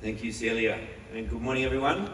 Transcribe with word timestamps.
Thank 0.00 0.22
you, 0.22 0.30
Celia. 0.30 0.78
And 1.12 1.28
good 1.28 1.42
morning, 1.42 1.64
everyone. 1.64 2.08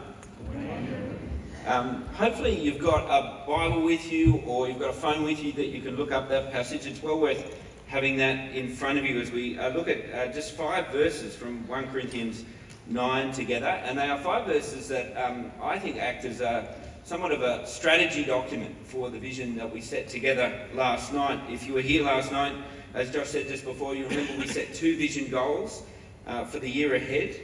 Um, 1.67 2.03
hopefully, 2.15 2.59
you've 2.59 2.79
got 2.79 3.05
a 3.05 3.45
Bible 3.45 3.83
with 3.83 4.11
you 4.11 4.41
or 4.47 4.67
you've 4.67 4.79
got 4.79 4.89
a 4.89 4.93
phone 4.93 5.21
with 5.21 5.43
you 5.43 5.51
that 5.51 5.67
you 5.67 5.83
can 5.83 5.95
look 5.95 6.11
up 6.11 6.27
that 6.29 6.51
passage. 6.51 6.87
It's 6.87 7.03
well 7.03 7.19
worth 7.19 7.59
having 7.85 8.17
that 8.17 8.55
in 8.55 8.69
front 8.69 8.97
of 8.97 9.05
you 9.05 9.21
as 9.21 9.29
we 9.29 9.59
uh, 9.59 9.69
look 9.69 9.87
at 9.87 10.11
uh, 10.11 10.33
just 10.33 10.53
five 10.53 10.87
verses 10.87 11.35
from 11.35 11.67
1 11.67 11.91
Corinthians 11.91 12.43
9 12.87 13.31
together. 13.31 13.67
And 13.67 13.99
they 13.99 14.09
are 14.09 14.17
five 14.17 14.47
verses 14.47 14.87
that 14.87 15.15
um, 15.15 15.51
I 15.61 15.77
think 15.77 15.97
act 15.97 16.25
as 16.25 16.41
a, 16.41 16.75
somewhat 17.03 17.33
of 17.33 17.43
a 17.43 17.67
strategy 17.67 18.23
document 18.23 18.75
for 18.83 19.11
the 19.11 19.19
vision 19.19 19.55
that 19.57 19.71
we 19.71 19.79
set 19.79 20.09
together 20.09 20.51
last 20.73 21.13
night. 21.13 21.39
If 21.51 21.67
you 21.67 21.75
were 21.75 21.81
here 21.81 22.03
last 22.03 22.31
night, 22.31 22.55
as 22.95 23.11
Josh 23.11 23.27
said 23.27 23.47
just 23.47 23.63
before, 23.63 23.93
you 23.93 24.07
remember 24.07 24.39
we 24.39 24.47
set 24.47 24.73
two 24.73 24.97
vision 24.97 25.29
goals 25.29 25.83
uh, 26.25 26.45
for 26.45 26.57
the 26.57 26.67
year 26.67 26.95
ahead. 26.95 27.39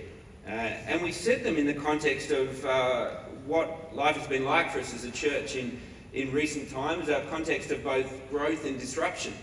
Uh, 0.45 0.49
and 0.49 1.01
we 1.01 1.11
set 1.11 1.43
them 1.43 1.57
in 1.57 1.67
the 1.67 1.73
context 1.73 2.31
of 2.31 2.65
uh, 2.65 3.11
what 3.45 3.95
life 3.95 4.15
has 4.17 4.27
been 4.27 4.43
like 4.43 4.71
for 4.71 4.79
us 4.79 4.93
as 4.93 5.03
a 5.03 5.11
church 5.11 5.55
in, 5.55 5.79
in 6.13 6.31
recent 6.31 6.69
times, 6.71 7.09
a 7.09 7.25
context 7.29 7.71
of 7.71 7.83
both 7.83 8.11
growth 8.29 8.65
and 8.65 8.79
disruption. 8.79 9.33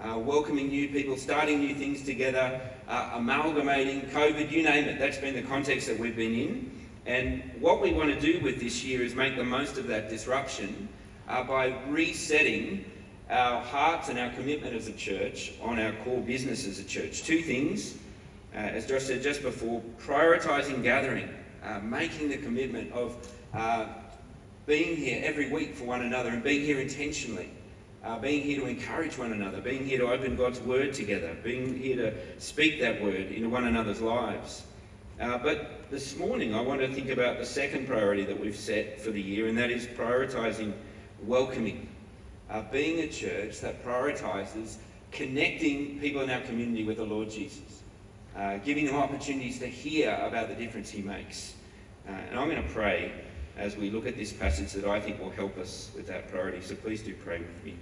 Uh, 0.00 0.18
welcoming 0.18 0.68
new 0.68 0.88
people, 0.88 1.16
starting 1.16 1.58
new 1.60 1.74
things 1.74 2.04
together, 2.04 2.60
uh, 2.88 3.10
amalgamating, 3.14 4.02
COVID, 4.10 4.50
you 4.50 4.62
name 4.62 4.84
it. 4.84 4.98
That's 4.98 5.18
been 5.18 5.34
the 5.34 5.42
context 5.42 5.86
that 5.88 5.98
we've 5.98 6.16
been 6.16 6.34
in. 6.34 6.86
And 7.06 7.42
what 7.58 7.80
we 7.80 7.92
want 7.92 8.10
to 8.14 8.20
do 8.20 8.40
with 8.42 8.60
this 8.60 8.84
year 8.84 9.02
is 9.02 9.14
make 9.14 9.36
the 9.36 9.44
most 9.44 9.76
of 9.76 9.86
that 9.88 10.08
disruption 10.08 10.88
uh, 11.28 11.42
by 11.42 11.74
resetting 11.88 12.84
our 13.30 13.62
hearts 13.62 14.08
and 14.08 14.18
our 14.18 14.30
commitment 14.30 14.74
as 14.74 14.88
a 14.88 14.92
church 14.92 15.52
on 15.62 15.78
our 15.78 15.92
core 16.04 16.20
business 16.20 16.66
as 16.66 16.78
a 16.78 16.84
church. 16.84 17.22
Two 17.22 17.40
things 17.40 17.96
uh, 18.54 18.58
as 18.58 18.86
Josh 18.86 19.02
said 19.02 19.22
just 19.22 19.42
before, 19.42 19.82
prioritising 19.98 20.82
gathering, 20.82 21.28
uh, 21.64 21.80
making 21.80 22.28
the 22.28 22.36
commitment 22.36 22.92
of 22.92 23.16
uh, 23.52 23.86
being 24.66 24.96
here 24.96 25.20
every 25.24 25.50
week 25.50 25.74
for 25.74 25.84
one 25.84 26.02
another 26.02 26.30
and 26.30 26.42
being 26.42 26.64
here 26.64 26.78
intentionally, 26.78 27.50
uh, 28.04 28.16
being 28.18 28.42
here 28.42 28.60
to 28.60 28.66
encourage 28.66 29.18
one 29.18 29.32
another, 29.32 29.60
being 29.60 29.84
here 29.84 29.98
to 29.98 30.06
open 30.06 30.36
God's 30.36 30.60
Word 30.60 30.94
together, 30.94 31.36
being 31.42 31.76
here 31.76 31.96
to 31.96 32.14
speak 32.40 32.80
that 32.80 33.02
Word 33.02 33.32
into 33.32 33.48
one 33.48 33.66
another's 33.66 34.00
lives. 34.00 34.62
Uh, 35.20 35.36
but 35.38 35.90
this 35.90 36.16
morning, 36.16 36.54
I 36.54 36.60
want 36.60 36.80
to 36.80 36.92
think 36.92 37.10
about 37.10 37.38
the 37.38 37.46
second 37.46 37.88
priority 37.88 38.24
that 38.24 38.38
we've 38.38 38.56
set 38.56 39.00
for 39.00 39.10
the 39.10 39.20
year, 39.20 39.48
and 39.48 39.58
that 39.58 39.70
is 39.70 39.86
prioritising 39.86 40.72
welcoming. 41.22 41.88
Uh, 42.50 42.62
being 42.70 43.00
a 43.00 43.08
church 43.08 43.60
that 43.60 43.84
prioritises 43.84 44.76
connecting 45.10 45.98
people 45.98 46.20
in 46.20 46.30
our 46.30 46.40
community 46.42 46.84
with 46.84 46.98
the 46.98 47.04
Lord 47.04 47.30
Jesus 47.30 47.83
uh, 48.36 48.58
giving 48.58 48.86
them 48.86 48.96
opportunities 48.96 49.58
to 49.58 49.66
hear 49.66 50.18
about 50.22 50.48
the 50.48 50.54
difference 50.54 50.90
he 50.90 51.02
makes. 51.02 51.54
Uh, 52.08 52.12
and 52.12 52.38
I'm 52.38 52.48
going 52.48 52.62
to 52.62 52.68
pray 52.70 53.12
as 53.56 53.76
we 53.76 53.90
look 53.90 54.06
at 54.06 54.16
this 54.16 54.32
passage 54.32 54.72
that 54.72 54.84
I 54.84 55.00
think 55.00 55.20
will 55.20 55.30
help 55.30 55.56
us 55.58 55.90
with 55.94 56.06
that 56.08 56.28
priority. 56.30 56.60
So 56.60 56.74
please 56.74 57.02
do 57.02 57.14
pray 57.14 57.38
with 57.38 57.64
me. 57.64 57.76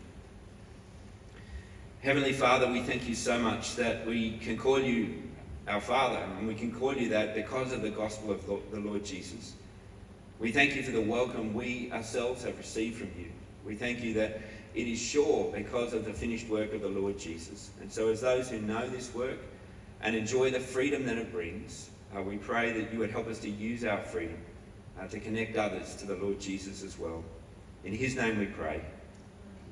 Heavenly 2.03 2.33
Father, 2.33 2.71
we 2.71 2.83
thank 2.83 3.09
you 3.09 3.15
so 3.15 3.39
much 3.39 3.77
that 3.77 4.05
we 4.07 4.39
can 4.39 4.59
call 4.59 4.81
you 4.81 5.23
our 5.69 5.81
Father, 5.81 6.19
and 6.39 6.49
we 6.49 6.55
can 6.55 6.73
call 6.73 6.95
you 6.95 7.09
that 7.11 7.35
because 7.35 7.73
of 7.73 7.83
the 7.83 7.91
gospel 7.91 8.33
of 8.33 8.45
the 8.47 8.81
Lord 8.81 9.05
Jesus. 9.05 9.55
We 10.41 10.51
thank 10.51 10.75
you 10.75 10.83
for 10.83 10.91
the 10.91 11.01
welcome 11.01 11.55
we 11.55 11.91
ourselves 11.93 12.43
have 12.43 12.59
received 12.59 12.99
from 12.99 13.11
you. 13.17 13.29
We 13.65 13.77
thank 13.77 14.03
you 14.03 14.15
that 14.15 14.41
it 14.75 14.89
is 14.89 15.01
sure 15.01 15.53
because 15.55 15.93
of 15.93 16.05
the 16.05 16.13
finished 16.13 16.49
work 16.49 16.73
of 16.73 16.81
the 16.81 16.89
Lord 16.89 17.19
Jesus. 17.19 17.71
And 17.81 17.93
so, 17.93 18.09
as 18.09 18.23
those 18.23 18.51
who 18.51 18.61
know 18.61 18.89
this 18.89 19.15
work, 19.15 19.39
and 20.03 20.17
enjoy 20.17 20.51
the 20.51 20.61
freedom 20.61 21.07
that 21.07 21.17
it 21.17 21.33
brings, 21.33 21.91
uh, 22.17 22.23
we 22.23 22.37
pray 22.37 22.73
that 22.73 22.93
you 22.93 22.99
would 22.99 23.11
help 23.11 23.27
us 23.27 23.39
to 23.41 23.49
use 23.49 23.85
our 23.85 24.03
freedom 24.03 24.39
uh, 25.01 25.07
to 25.07 25.19
connect 25.19 25.57
others 25.57 25.95
to 25.97 26.07
the 26.07 26.17
Lord 26.17 26.41
Jesus 26.41 26.83
as 26.83 26.99
well. 26.99 27.25
In 27.85 27.93
his 27.93 28.17
name 28.17 28.39
we 28.39 28.47
pray. 28.47 28.83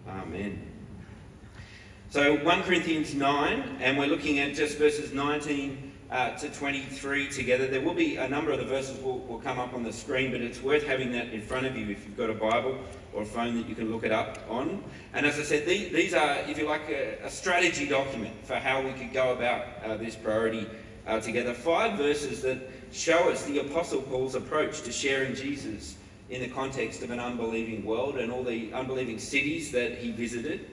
Amen. 0.08 0.66
So 2.10 2.42
1 2.42 2.62
Corinthians 2.62 3.14
9, 3.14 3.78
and 3.80 3.98
we're 3.98 4.06
looking 4.06 4.38
at 4.40 4.54
just 4.54 4.78
verses 4.78 5.12
19 5.12 5.89
uh, 6.10 6.30
to 6.36 6.48
23 6.48 7.28
together. 7.28 7.66
There 7.68 7.80
will 7.80 7.94
be 7.94 8.16
a 8.16 8.28
number 8.28 8.50
of 8.50 8.58
the 8.58 8.64
verses 8.64 9.00
will, 9.00 9.18
will 9.20 9.38
come 9.38 9.58
up 9.58 9.74
on 9.74 9.84
the 9.84 9.92
screen, 9.92 10.32
but 10.32 10.40
it's 10.40 10.60
worth 10.60 10.84
having 10.84 11.12
that 11.12 11.28
in 11.28 11.40
front 11.40 11.66
of 11.66 11.76
you 11.76 11.88
if 11.88 12.04
you've 12.04 12.16
got 12.16 12.30
a 12.30 12.34
Bible 12.34 12.78
or 13.12 13.22
a 13.22 13.26
phone 13.26 13.56
that 13.56 13.68
you 13.68 13.74
can 13.74 13.92
look 13.92 14.04
it 14.04 14.10
up 14.10 14.38
on. 14.48 14.82
And 15.14 15.24
as 15.24 15.38
I 15.38 15.42
said, 15.42 15.66
these, 15.66 15.92
these 15.92 16.14
are, 16.14 16.38
if 16.48 16.58
you 16.58 16.66
like, 16.66 16.88
a, 16.88 17.24
a, 17.24 17.30
strategy 17.30 17.86
document 17.86 18.34
for 18.44 18.56
how 18.56 18.82
we 18.82 18.92
could 18.92 19.12
go 19.12 19.32
about 19.32 19.66
uh, 19.84 19.96
this 19.96 20.16
priority 20.16 20.66
uh, 21.06 21.20
together. 21.20 21.54
Five 21.54 21.96
verses 21.96 22.42
that 22.42 22.58
show 22.92 23.30
us 23.30 23.44
the 23.44 23.60
Apostle 23.60 24.02
Paul's 24.02 24.34
approach 24.34 24.82
to 24.82 24.92
sharing 24.92 25.34
Jesus 25.34 25.96
in 26.28 26.40
the 26.42 26.48
context 26.48 27.02
of 27.02 27.10
an 27.10 27.20
unbelieving 27.20 27.84
world 27.84 28.16
and 28.16 28.32
all 28.32 28.42
the 28.42 28.72
unbelieving 28.72 29.18
cities 29.18 29.70
that 29.72 29.98
he 29.98 30.10
visited. 30.10 30.70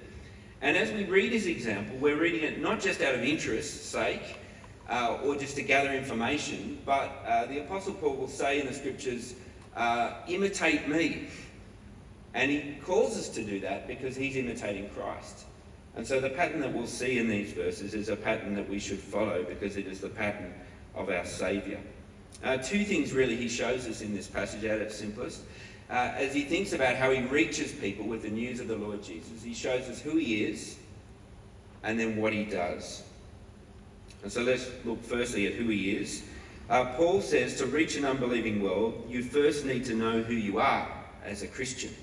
And 0.62 0.75
as 0.75 0.92
we 0.92 1.06
read 1.06 1.31
his 1.31 1.46
example, 1.46 1.96
we're 1.98 2.18
reading 2.18 2.44
it 2.44 2.59
not 2.59 2.80
just 2.80 3.02
out 3.02 3.14
of 3.14 3.24
interest's 3.24 3.86
sake, 3.86 4.38
uh, 4.90 5.18
or 5.24 5.36
just 5.36 5.56
to 5.56 5.62
gather 5.62 5.92
information, 5.92 6.78
but 6.86 7.24
uh, 7.28 7.46
the 7.46 7.59
Apostle 7.59 7.94
Paul 7.94 8.16
will 8.16 8.28
say 8.28 8.62
in 8.62 8.68
the 8.68 8.74
scriptures, 8.74 9.36
uh, 9.75 10.14
imitate 10.28 10.88
me. 10.88 11.28
And 12.34 12.52
he 12.52 12.78
calls 12.84 13.18
us 13.18 13.30
to 13.30 13.44
do 13.44 13.59
that 13.62 13.88
because 13.88 14.16
he's 14.16 14.36
imitating 14.36 14.90
Christ. 14.90 15.46
And 15.96 16.06
so 16.06 16.20
the 16.20 16.30
pattern 16.30 16.62
that 16.62 16.72
we'll 16.72 16.86
see 16.86 17.18
in 17.18 17.28
these 17.28 17.53
verses 17.53 17.94
is 17.94 18.09
a 18.09 18.16
pattern 18.16 18.53
that 18.56 18.70
we 18.70 18.80
should 18.80 19.00
follow 19.00 19.44
because 19.44 19.78
it 19.78 19.88
is 19.88 20.00
the 20.00 20.09
pattern 20.09 20.53
of 20.94 21.09
our 21.09 21.25
Saviour. 21.25 21.80
Uh, 22.44 22.58
two 22.58 22.84
things 22.84 23.14
really 23.14 23.36
he 23.36 23.50
shows 23.50 23.88
us 23.88 24.02
in 24.02 24.14
this 24.14 24.28
passage 24.28 24.64
at 24.64 24.80
its 24.80 24.96
simplest. 24.96 25.42
Uh, 25.90 26.12
as 26.16 26.34
he 26.34 26.44
thinks 26.44 26.74
about 26.74 26.96
how 26.96 27.09
he 27.09 27.22
reaches 27.22 27.72
people 27.72 28.06
with 28.06 28.22
the 28.22 28.30
news 28.30 28.59
of 28.59 28.68
the 28.68 28.75
Lord 28.75 29.02
Jesus, 29.02 29.42
he 29.42 29.54
shows 29.54 29.90
us 29.90 30.00
who 30.00 30.18
he 30.18 30.44
is 30.44 30.78
and 31.84 32.00
then 32.00 32.18
what 32.18 32.34
he 32.34 32.44
does. 32.44 33.04
And 34.28 34.34
so 34.34 34.42
let's 34.42 34.70
look 34.84 35.02
firstly 35.06 35.48
at 35.48 35.54
who 35.54 35.70
he 35.70 35.92
is. 35.92 36.22
Uh, 36.70 36.84
Paul 36.98 37.22
says 37.22 37.56
to 37.60 37.66
reach 37.66 37.96
an 37.96 38.04
unbelieving 38.04 38.62
world, 38.62 39.08
you 39.08 39.24
first 39.24 39.64
need 39.64 39.86
to 39.86 39.96
know 39.96 40.22
who 40.22 40.34
you 40.34 40.60
are 40.60 40.86
as 41.24 41.44
a 41.44 41.48
Christian. 41.48 41.94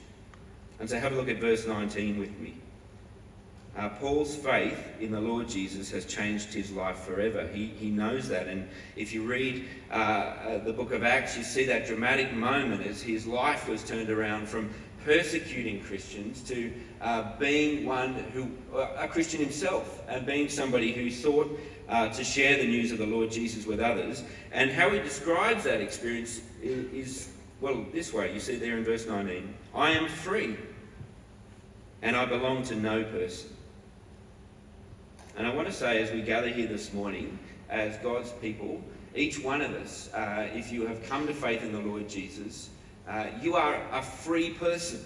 And 0.81 0.89
so 0.89 0.99
have 0.99 1.13
a 1.13 1.17
look 1.17 1.29
at 1.29 1.37
verse 1.37 1.67
19 1.67 2.19
with 2.19 2.35
me. 2.39 2.55
Uh, 3.77 3.91
Paul's 3.91 4.35
faith 4.35 4.83
in 5.01 5.13
the 5.13 5.21
Lord 5.21 5.51
Jesus 5.51 5.91
has 5.91 6.07
changed 6.07 6.55
his 6.55 6.71
life 6.71 6.97
forever. 7.01 7.47
He, 7.53 7.67
he 7.67 7.91
knows 7.91 8.27
that. 8.31 8.47
And 8.47 8.71
if 8.97 9.13
you 9.13 9.25
read 9.25 9.69
uh, 9.91 9.95
uh, 9.95 10.65
the 10.65 10.73
book 10.73 10.93
of 10.93 11.05
Acts, 11.05 11.37
you 11.37 11.43
see 11.43 11.67
that 11.67 11.87
dramatic 11.87 12.33
moment 12.33 12.87
as 12.87 13.03
his 13.03 13.27
life 13.27 13.69
was 13.69 13.85
turned 13.85 14.09
around 14.09 14.49
from 14.49 14.71
persecuting 15.05 15.81
Christians 15.81 16.43
to 16.45 16.73
uh, 17.01 17.37
being 17.39 17.85
one 17.85 18.15
who, 18.33 18.49
uh, 18.75 18.89
a 18.99 19.09
Christian 19.09 19.41
himself, 19.41 20.03
and 20.09 20.25
being 20.25 20.49
somebody 20.49 20.93
who 20.93 21.11
sought 21.11 21.59
uh, 21.89 22.09
to 22.09 22.25
share 22.25 22.57
the 22.57 22.67
news 22.67 22.91
of 22.93 22.99
the 22.99 23.07
Lord 23.07 23.31
Jesus 23.31 23.67
with 23.67 23.81
others. 23.81 24.23
And 24.53 24.71
how 24.71 24.91
he 24.91 24.99
describes 25.01 25.65
that 25.65 25.81
experience 25.81 26.41
is, 26.63 26.93
is, 26.93 27.33
well, 27.61 27.85
this 27.93 28.13
way. 28.13 28.33
You 28.33 28.41
see 28.41 28.57
there 28.57 28.77
in 28.79 28.85
verse 28.85 29.07
19 29.07 29.55
I 29.75 29.91
am 29.91 30.09
free, 30.09 30.57
and 32.03 32.17
I 32.17 32.25
belong 32.25 32.63
to 32.65 32.75
no 32.75 33.05
person. 33.05 33.51
And 35.37 35.47
I 35.47 35.55
want 35.55 35.67
to 35.67 35.75
say, 35.75 36.01
as 36.03 36.13
we 36.13 36.23
gather 36.23 36.49
here 36.49 36.69
this 36.69 36.93
morning, 36.93 37.39
as 37.69 37.97
God's 37.99 38.31
people, 38.33 38.81
each 39.17 39.43
one 39.43 39.61
of 39.61 39.73
us, 39.73 40.13
uh, 40.15 40.49
if 40.55 40.73
you 40.73 40.87
have 40.87 41.03
come 41.09 41.27
to 41.27 41.35
faith 41.35 41.63
in 41.63 41.73
the 41.73 41.81
Lord 41.81 42.09
Jesus, 42.09 42.71
uh, 43.09 43.27
you 43.41 43.55
are 43.55 43.81
a 43.93 44.03
free 44.03 44.51
person. 44.51 45.05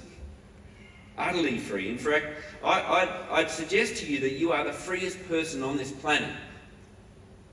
Utterly 1.16 1.59
free. 1.59 1.88
In 1.88 1.98
fact, 1.98 2.26
I, 2.64 3.09
would 3.32 3.50
suggest 3.50 3.97
to 3.97 4.06
you 4.06 4.20
that 4.20 4.34
you 4.34 4.53
are 4.53 4.64
the 4.64 4.72
freest 4.72 5.19
person 5.28 5.64
on 5.64 5.76
this 5.76 5.91
planet 5.91 6.31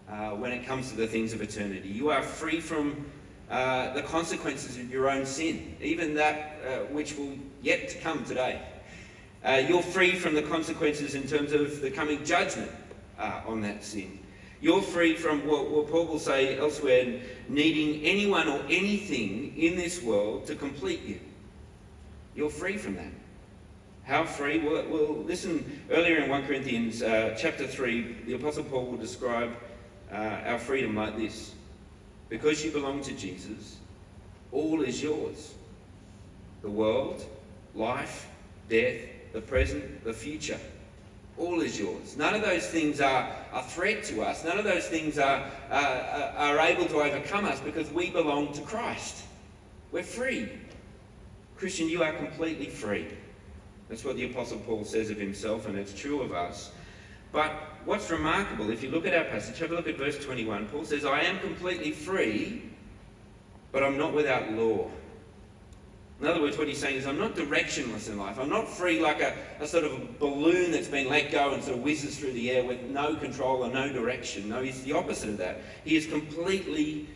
uh, 0.08 0.32
when 0.32 0.52
it 0.52 0.68
comes 0.68 0.92
to 0.92 0.96
the 0.96 1.08
things 1.08 1.34
of 1.34 1.42
eternity. 1.42 1.90
You 1.90 2.12
are 2.12 2.22
free 2.22 2.62
from 2.62 3.06
uh, 3.50 3.94
the 3.94 4.04
consequences 4.04 4.78
of 4.78 4.92
your 4.92 5.10
own 5.10 5.26
sin, 5.26 5.76
even 5.82 6.14
that 6.14 6.60
uh, 6.64 6.78
which 6.94 7.18
will 7.18 7.34
yet 7.64 7.90
to 7.90 7.98
come 8.00 8.24
today. 8.24 8.62
Uh, 9.44 9.64
you're 9.68 9.82
free 9.82 10.14
from 10.14 10.36
the 10.36 10.44
consequences 10.44 11.16
in 11.16 11.28
terms 11.28 11.52
of 11.52 11.82
the 11.82 11.90
coming 11.90 12.24
judgment 12.24 12.72
on 13.20 13.62
that 13.62 13.84
sin. 13.84 14.20
You're 14.66 14.82
free 14.82 15.14
from 15.14 15.46
what, 15.46 15.70
what 15.70 15.92
Paul 15.92 16.08
will 16.08 16.18
say 16.18 16.58
elsewhere, 16.58 17.22
needing 17.48 18.02
anyone 18.04 18.48
or 18.48 18.62
anything 18.68 19.56
in 19.56 19.76
this 19.76 20.02
world 20.02 20.48
to 20.48 20.56
complete 20.56 21.04
you. 21.04 21.20
You're 22.36 22.50
free 22.50 22.76
from 22.76 22.96
that. 22.96 23.12
How 24.06 24.24
free? 24.26 24.58
Well, 24.58 24.84
well 24.90 25.18
listen, 25.24 25.84
earlier 25.92 26.18
in 26.18 26.32
1 26.32 26.48
Corinthians 26.48 27.04
uh, 27.04 27.38
chapter 27.38 27.68
3, 27.68 28.24
the 28.26 28.34
Apostle 28.34 28.64
Paul 28.64 28.88
will 28.88 28.98
describe 28.98 29.56
uh, 30.12 30.16
our 30.16 30.58
freedom 30.58 30.96
like 30.96 31.16
this 31.16 31.54
because 32.28 32.66
you 32.66 32.72
belong 32.72 33.04
to 33.04 33.12
Jesus, 33.12 33.78
all 34.52 34.82
is 34.82 35.04
yours 35.04 35.54
the 36.64 36.72
world, 36.72 37.24
life, 37.76 38.28
death, 38.68 39.00
the 39.32 39.42
present, 39.42 40.04
the 40.04 40.14
future. 40.14 40.60
All 41.38 41.62
is 41.62 41.78
yours. 41.78 42.16
None 42.16 42.34
of 42.34 42.42
those 42.42 42.66
things 42.68 43.02
are 43.02 43.30
a 43.54 43.62
threat 43.62 44.04
to 44.06 44.22
us. 44.22 44.46
None 44.46 44.58
of 44.58 44.64
those 44.64 44.88
things 44.88 45.18
are, 45.18 45.44
uh, 45.70 46.32
are 46.38 46.60
able 46.60 46.86
to 46.86 47.02
overcome 47.02 47.46
us 47.46 47.60
because 47.60 47.92
we 47.92 48.10
belong 48.10 48.54
to 48.54 48.62
Christ. 48.62 49.24
We're 49.92 50.04
free. 50.04 50.50
Christian, 51.58 51.90
you 51.90 52.04
are 52.04 52.14
completely 52.14 52.68
free. 52.68 53.08
That's 53.90 54.04
what 54.04 54.16
the 54.16 54.26
Apostle 54.26 54.60
Paul 54.60 54.84
says 54.86 55.10
of 55.10 55.18
himself, 55.18 55.68
and 55.68 55.78
it's 55.78 55.94
true 55.94 56.22
of 56.22 56.32
us. 56.32 56.72
But 57.32 57.52
what's 57.84 58.10
remarkable, 58.10 58.70
if 58.72 58.82
you 58.82 58.90
look 58.90 59.06
at 59.06 59.14
our 59.14 59.26
passage, 59.26 59.60
have 59.60 59.72
a 59.72 59.76
look 59.76 59.88
at 59.88 59.98
verse 59.98 60.24
21. 60.24 60.68
Paul 60.68 60.86
says, 60.86 61.06
I 61.06 61.22
am 61.22 61.40
completely 61.40 61.92
free, 61.92 62.64
but 63.72 63.84
I'm 63.84 63.98
not 63.98 64.14
without 64.14 64.52
law. 64.54 64.90
In 66.22 66.28
other 66.28 66.42
words, 66.42 66.58
what 66.58 66.68
he's 66.68 66.78
saying 66.78 66.96
is, 66.96 67.06
I'm 67.06 67.20
not 67.20 67.36
directionless 67.36 68.08
in 68.08 68.18
life. 68.18 68.40
I'm 68.40 68.50
not 68.50 68.70
free 68.70 69.02
like 69.02 69.22
a, 69.22 69.36
a 69.60 69.68
sort 69.68 69.84
of 69.84 70.18
balloon 70.18 70.72
that's 70.72 70.88
been 70.88 71.10
let 71.10 71.30
go 71.30 71.54
and 71.54 71.62
sort 71.62 71.78
of 71.78 71.84
whizzes 71.84 72.18
through 72.18 72.32
the 72.32 72.52
air 72.52 72.64
with 72.64 72.82
no 72.84 73.16
control 73.16 73.66
or 73.66 73.70
no 73.70 73.92
direction. 73.92 74.48
No, 74.48 74.62
he's 74.62 74.82
the 74.84 74.94
opposite 74.94 75.30
of 75.30 75.38
that. 75.40 75.58
He 75.84 75.98
is 75.98 76.06
completely 76.06 77.08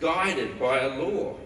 guided 0.00 0.58
by 0.58 0.80
a 0.80 0.88
law. 1.00 1.36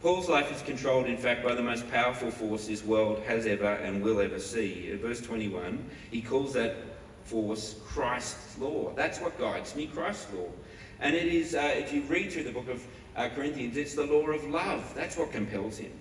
Paul's 0.00 0.28
life 0.28 0.54
is 0.54 0.62
controlled, 0.62 1.06
in 1.06 1.16
fact, 1.16 1.42
by 1.42 1.56
the 1.56 1.62
most 1.62 1.90
powerful 1.90 2.30
force 2.30 2.68
this 2.68 2.84
world 2.84 3.20
has 3.26 3.46
ever 3.46 3.72
and 3.74 4.00
will 4.00 4.20
ever 4.20 4.38
see. 4.38 4.90
In 4.92 4.98
verse 4.98 5.20
21, 5.20 5.84
he 6.12 6.22
calls 6.22 6.52
that 6.52 6.76
force 7.24 7.74
Christ's 7.84 8.56
law. 8.58 8.92
That's 8.94 9.18
what 9.18 9.36
guides 9.40 9.74
me, 9.74 9.88
Christ's 9.88 10.32
law. 10.32 10.46
And 11.00 11.16
it 11.16 11.26
is, 11.26 11.56
uh, 11.56 11.72
if 11.74 11.92
you 11.92 12.02
read 12.02 12.32
through 12.32 12.44
the 12.44 12.52
book 12.52 12.68
of 12.68 12.84
uh, 13.18 13.28
Corinthians, 13.30 13.76
it's 13.76 13.94
the 13.94 14.06
law 14.06 14.26
of 14.28 14.44
love. 14.44 14.94
That's 14.94 15.16
what 15.16 15.32
compels 15.32 15.78
him. 15.78 15.92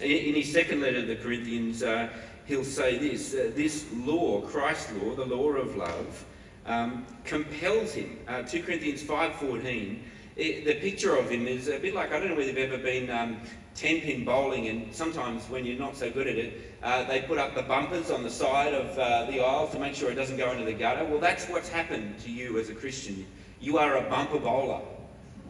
In, 0.00 0.10
in 0.10 0.34
his 0.34 0.52
second 0.52 0.80
letter 0.80 1.00
to 1.00 1.06
the 1.06 1.16
Corinthians, 1.16 1.82
uh, 1.82 2.08
he'll 2.46 2.64
say 2.64 2.96
this 2.96 3.34
uh, 3.34 3.50
this 3.54 3.86
law, 3.92 4.40
Christ's 4.42 4.92
law, 4.94 5.14
the 5.14 5.26
law 5.26 5.50
of 5.50 5.76
love, 5.76 6.24
um, 6.66 7.04
compels 7.24 7.92
him. 7.92 8.18
Uh, 8.28 8.42
2 8.42 8.62
Corinthians 8.62 9.02
5.14 9.02 9.98
it, 10.36 10.66
the 10.66 10.74
picture 10.74 11.16
of 11.16 11.30
him 11.30 11.46
is 11.46 11.68
a 11.68 11.78
bit 11.78 11.94
like 11.94 12.12
I 12.12 12.20
don't 12.20 12.28
know 12.28 12.34
whether 12.34 12.48
you've 12.48 12.58
ever 12.58 12.78
been 12.78 13.08
um, 13.10 13.40
10 13.74 14.02
pin 14.02 14.24
bowling, 14.24 14.68
and 14.68 14.94
sometimes 14.94 15.48
when 15.48 15.64
you're 15.64 15.78
not 15.78 15.96
so 15.96 16.10
good 16.10 16.26
at 16.26 16.36
it, 16.36 16.74
uh, 16.82 17.04
they 17.04 17.22
put 17.22 17.38
up 17.38 17.54
the 17.54 17.62
bumpers 17.62 18.10
on 18.10 18.22
the 18.22 18.30
side 18.30 18.74
of 18.74 18.98
uh, 18.98 19.30
the 19.30 19.40
aisle 19.40 19.68
to 19.68 19.78
make 19.78 19.94
sure 19.94 20.10
it 20.10 20.14
doesn't 20.14 20.36
go 20.36 20.50
into 20.52 20.64
the 20.64 20.72
gutter. 20.72 21.04
Well, 21.04 21.20
that's 21.20 21.48
what's 21.48 21.68
happened 21.68 22.18
to 22.20 22.30
you 22.30 22.58
as 22.58 22.68
a 22.68 22.74
Christian. 22.74 23.26
You 23.60 23.78
are 23.78 23.96
a 23.96 24.02
bumper 24.10 24.38
bowler. 24.38 24.82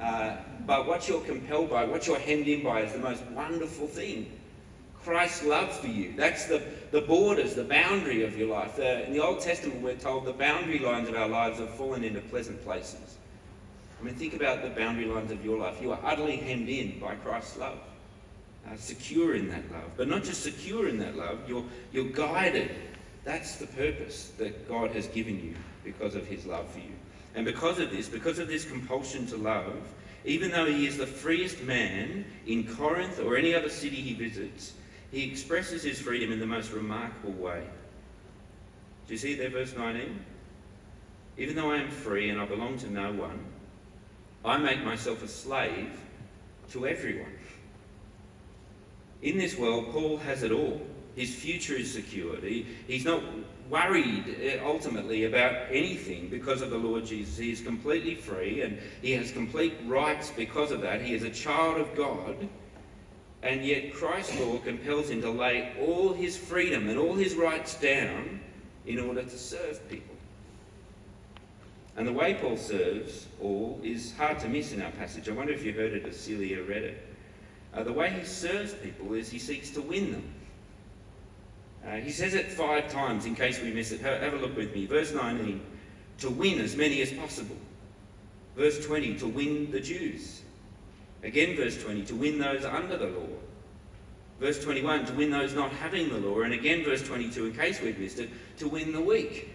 Uh, 0.00 0.36
but 0.66 0.86
what 0.86 1.08
you're 1.08 1.22
compelled 1.22 1.70
by, 1.70 1.84
what 1.84 2.06
you're 2.06 2.18
hemmed 2.18 2.48
in 2.48 2.62
by, 2.62 2.80
is 2.80 2.92
the 2.92 2.98
most 2.98 3.22
wonderful 3.26 3.86
thing. 3.86 4.30
Christ's 5.02 5.44
love 5.44 5.70
for 5.70 5.86
you. 5.86 6.12
That's 6.16 6.46
the, 6.46 6.62
the 6.90 7.00
borders, 7.00 7.54
the 7.54 7.62
boundary 7.62 8.24
of 8.24 8.36
your 8.36 8.48
life. 8.48 8.78
in 8.78 9.12
the 9.12 9.22
Old 9.22 9.40
Testament, 9.40 9.80
we're 9.80 9.94
told 9.94 10.24
the 10.24 10.32
boundary 10.32 10.80
lines 10.80 11.08
of 11.08 11.14
our 11.14 11.28
lives 11.28 11.60
have 11.60 11.70
fallen 11.70 12.02
into 12.02 12.20
pleasant 12.22 12.62
places. 12.64 13.16
I 14.00 14.04
mean, 14.04 14.14
think 14.16 14.34
about 14.34 14.62
the 14.62 14.70
boundary 14.70 15.06
lines 15.06 15.30
of 15.30 15.44
your 15.44 15.58
life. 15.58 15.80
You 15.80 15.92
are 15.92 16.00
utterly 16.02 16.36
hemmed 16.36 16.68
in 16.68 16.98
by 16.98 17.14
Christ's 17.14 17.56
love, 17.56 17.78
uh, 18.66 18.76
secure 18.76 19.36
in 19.36 19.48
that 19.50 19.70
love. 19.70 19.90
But 19.96 20.08
not 20.08 20.24
just 20.24 20.42
secure 20.42 20.88
in 20.88 20.98
that 20.98 21.16
love, 21.16 21.38
you're, 21.48 21.64
you're 21.92 22.10
guided. 22.10 22.72
That's 23.24 23.56
the 23.56 23.68
purpose 23.68 24.32
that 24.38 24.68
God 24.68 24.90
has 24.90 25.06
given 25.06 25.42
you 25.42 25.54
because 25.84 26.16
of 26.16 26.26
his 26.26 26.46
love 26.46 26.68
for 26.68 26.80
you. 26.80 26.95
And 27.36 27.44
because 27.44 27.78
of 27.78 27.90
this, 27.90 28.08
because 28.08 28.38
of 28.38 28.48
this 28.48 28.64
compulsion 28.64 29.26
to 29.26 29.36
love, 29.36 29.76
even 30.24 30.50
though 30.50 30.64
he 30.64 30.86
is 30.86 30.96
the 30.96 31.06
freest 31.06 31.62
man 31.62 32.24
in 32.46 32.66
Corinth 32.66 33.20
or 33.20 33.36
any 33.36 33.54
other 33.54 33.68
city 33.68 33.96
he 33.96 34.14
visits, 34.14 34.72
he 35.12 35.30
expresses 35.30 35.82
his 35.82 36.00
freedom 36.00 36.32
in 36.32 36.40
the 36.40 36.46
most 36.46 36.72
remarkable 36.72 37.32
way. 37.32 37.62
Do 39.06 39.12
you 39.12 39.18
see 39.18 39.34
there, 39.34 39.50
verse 39.50 39.76
19? 39.76 40.18
Even 41.38 41.54
though 41.54 41.70
I 41.70 41.76
am 41.76 41.90
free 41.90 42.30
and 42.30 42.40
I 42.40 42.46
belong 42.46 42.78
to 42.78 42.90
no 42.90 43.12
one, 43.12 43.44
I 44.44 44.56
make 44.56 44.82
myself 44.82 45.22
a 45.22 45.28
slave 45.28 45.90
to 46.70 46.86
everyone. 46.86 47.32
In 49.22 49.36
this 49.36 49.58
world, 49.58 49.92
Paul 49.92 50.16
has 50.18 50.42
it 50.42 50.52
all. 50.52 50.80
His 51.14 51.34
future 51.34 51.74
is 51.74 51.92
secured. 51.92 52.42
He, 52.42 52.66
he's 52.86 53.04
not 53.04 53.22
worried 53.70 54.58
uh, 54.60 54.64
ultimately 54.66 55.24
about 55.24 55.54
anything 55.70 56.28
because 56.28 56.62
of 56.62 56.70
the 56.70 56.78
Lord 56.78 57.06
Jesus. 57.06 57.36
He 57.36 57.50
is 57.50 57.60
completely 57.60 58.14
free 58.14 58.62
and 58.62 58.78
he 59.02 59.12
has 59.12 59.30
complete 59.32 59.74
rights 59.86 60.30
because 60.30 60.70
of 60.70 60.80
that. 60.82 61.00
He 61.00 61.14
is 61.14 61.22
a 61.22 61.30
child 61.30 61.80
of 61.80 61.94
God. 61.96 62.48
And 63.42 63.64
yet 63.64 63.92
Christ's 63.94 64.38
law 64.40 64.58
compels 64.58 65.10
him 65.10 65.20
to 65.22 65.30
lay 65.30 65.72
all 65.80 66.12
his 66.12 66.36
freedom 66.36 66.88
and 66.88 66.98
all 66.98 67.14
his 67.14 67.34
rights 67.34 67.74
down 67.80 68.40
in 68.86 68.98
order 68.98 69.22
to 69.22 69.38
serve 69.38 69.88
people. 69.88 70.16
And 71.96 72.06
the 72.06 72.12
way 72.12 72.34
Paul 72.34 72.56
serves 72.56 73.26
all 73.40 73.80
is 73.82 74.14
hard 74.16 74.38
to 74.40 74.48
miss 74.48 74.72
in 74.72 74.82
our 74.82 74.90
passage. 74.92 75.28
I 75.28 75.32
wonder 75.32 75.52
if 75.52 75.64
you 75.64 75.72
heard 75.72 75.92
it 75.92 76.04
as 76.06 76.16
Celia 76.16 76.62
read 76.62 76.82
it. 76.82 77.06
Uh, 77.72 77.82
the 77.82 77.92
way 77.92 78.10
he 78.10 78.24
serves 78.24 78.74
people 78.74 79.14
is 79.14 79.30
he 79.30 79.38
seeks 79.38 79.70
to 79.70 79.82
win 79.82 80.12
them. 80.12 80.34
Uh, 81.86 81.96
he 81.96 82.10
says 82.10 82.34
it 82.34 82.50
five 82.50 82.90
times 82.90 83.26
in 83.26 83.34
case 83.34 83.62
we 83.62 83.72
miss 83.72 83.92
it. 83.92 84.00
Have 84.00 84.34
a 84.34 84.36
look 84.36 84.56
with 84.56 84.74
me. 84.74 84.86
Verse 84.86 85.12
19, 85.12 85.60
to 86.18 86.30
win 86.30 86.58
as 86.60 86.74
many 86.74 87.00
as 87.00 87.12
possible. 87.12 87.56
Verse 88.56 88.84
20, 88.84 89.14
to 89.18 89.26
win 89.26 89.70
the 89.70 89.80
Jews. 89.80 90.42
Again, 91.22 91.56
verse 91.56 91.82
20, 91.82 92.04
to 92.06 92.14
win 92.14 92.38
those 92.38 92.64
under 92.64 92.96
the 92.96 93.06
law. 93.06 93.26
Verse 94.40 94.62
21, 94.62 95.06
to 95.06 95.12
win 95.14 95.30
those 95.30 95.54
not 95.54 95.70
having 95.72 96.08
the 96.08 96.18
law. 96.18 96.40
And 96.40 96.52
again, 96.52 96.84
verse 96.84 97.02
22, 97.02 97.46
in 97.46 97.52
case 97.52 97.80
we've 97.80 97.98
missed 97.98 98.18
it, 98.18 98.30
to 98.58 98.68
win 98.68 98.92
the 98.92 99.00
weak. 99.00 99.54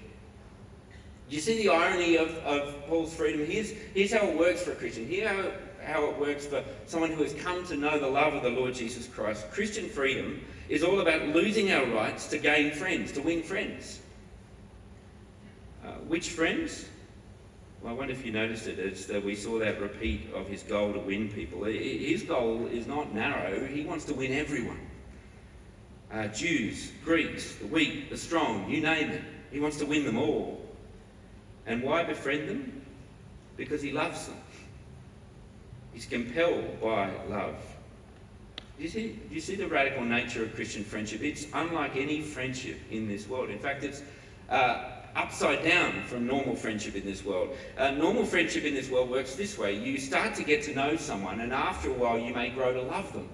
Do 1.30 1.36
you 1.36 1.42
see 1.42 1.64
the 1.64 1.70
irony 1.70 2.18
of, 2.18 2.30
of 2.40 2.88
Paul's 2.88 3.14
freedom? 3.14 3.46
Here's, 3.46 3.72
here's 3.94 4.12
how 4.12 4.26
it 4.28 4.38
works 4.38 4.64
for 4.64 4.72
a 4.72 4.76
Christian. 4.76 5.08
Here 5.08 5.28
how, 5.28 5.52
how 5.86 6.06
it 6.10 6.20
works 6.20 6.46
for 6.46 6.64
someone 6.86 7.12
who 7.12 7.24
has 7.24 7.34
come 7.36 7.66
to 7.68 7.78
know 7.78 8.00
the 8.00 8.08
love 8.08 8.34
of 8.34 8.44
the 8.44 8.50
Lord 8.50 8.74
Jesus 8.74 9.08
Christ. 9.08 9.50
Christian 9.52 9.88
freedom 9.88 10.42
is 10.72 10.84
all 10.84 11.02
about 11.02 11.28
losing 11.28 11.70
our 11.74 11.86
rights 11.88 12.28
to 12.28 12.38
gain 12.38 12.72
friends, 12.72 13.12
to 13.12 13.22
win 13.22 13.44
friends. 13.44 14.00
Uh, 15.84 15.90
which 16.08 16.30
friends? 16.30 16.86
Well, 17.82 17.92
I 17.92 17.98
wonder 17.98 18.14
if 18.14 18.26
you 18.26 18.32
noticed 18.32 18.68
it. 18.68 19.08
That 19.08 19.22
we 19.22 19.36
saw 19.36 19.60
that 19.60 19.82
repeat 19.82 20.30
of 20.34 20.48
his 20.48 20.64
goal 20.64 20.94
to 20.94 21.00
win 21.00 21.28
people. 21.28 21.66
His 21.66 22.24
goal 22.24 22.68
is 22.68 22.88
not 22.88 23.14
narrow. 23.14 23.68
He 23.68 23.84
wants 23.84 24.06
to 24.06 24.14
win 24.14 24.32
everyone. 24.32 24.80
Uh, 26.10 26.28
Jews, 26.28 26.94
Greeks, 27.04 27.56
the 27.56 27.68
weak, 27.68 28.10
the 28.10 28.18
strong, 28.18 28.70
you 28.70 28.80
name 28.80 29.10
it. 29.10 29.22
He 29.52 29.60
wants 29.60 29.78
to 29.80 29.86
win 29.86 30.06
them 30.06 30.18
all. 30.18 30.66
And 31.66 31.84
why 31.84 32.06
befriend 32.06 32.48
them? 32.48 32.86
Because 33.58 33.82
he 33.82 33.92
loves 33.92 34.28
them. 34.28 34.38
He's 35.92 36.06
compelled 36.06 36.80
by 36.80 37.12
love. 37.28 37.58
Do 38.82 38.86
you, 38.86 38.94
see, 38.94 39.20
do 39.30 39.36
you 39.36 39.42
see 39.42 39.54
the 39.54 39.68
radical 39.68 40.04
nature 40.04 40.42
of 40.42 40.56
Christian 40.56 40.84
friendship? 40.84 41.22
It's 41.22 41.46
unlike 41.54 41.96
any 41.96 42.20
friendship 42.20 42.80
in 42.90 43.08
this 43.08 43.28
world. 43.28 43.52
In 43.52 43.60
fact, 43.60 43.84
it's 43.84 44.02
uh, 44.50 44.86
upside 45.16 45.64
down 45.64 46.02
from 46.06 46.26
normal 46.26 46.56
friendship 46.56 46.96
in 46.96 47.06
this 47.06 47.24
world. 47.24 47.56
Uh, 47.78 47.92
normal 47.92 48.26
friendship 48.26 48.64
in 48.64 48.74
this 48.74 48.90
world 48.90 49.12
works 49.12 49.36
this 49.36 49.56
way 49.56 49.78
you 49.78 50.00
start 50.00 50.34
to 50.34 50.44
get 50.44 50.64
to 50.64 50.74
know 50.74 50.96
someone, 50.96 51.42
and 51.42 51.54
after 51.54 51.92
a 51.92 51.94
while, 51.94 52.18
you 52.18 52.34
may 52.34 52.50
grow 52.50 52.74
to 52.74 52.82
love 52.82 53.14
them. 53.14 53.30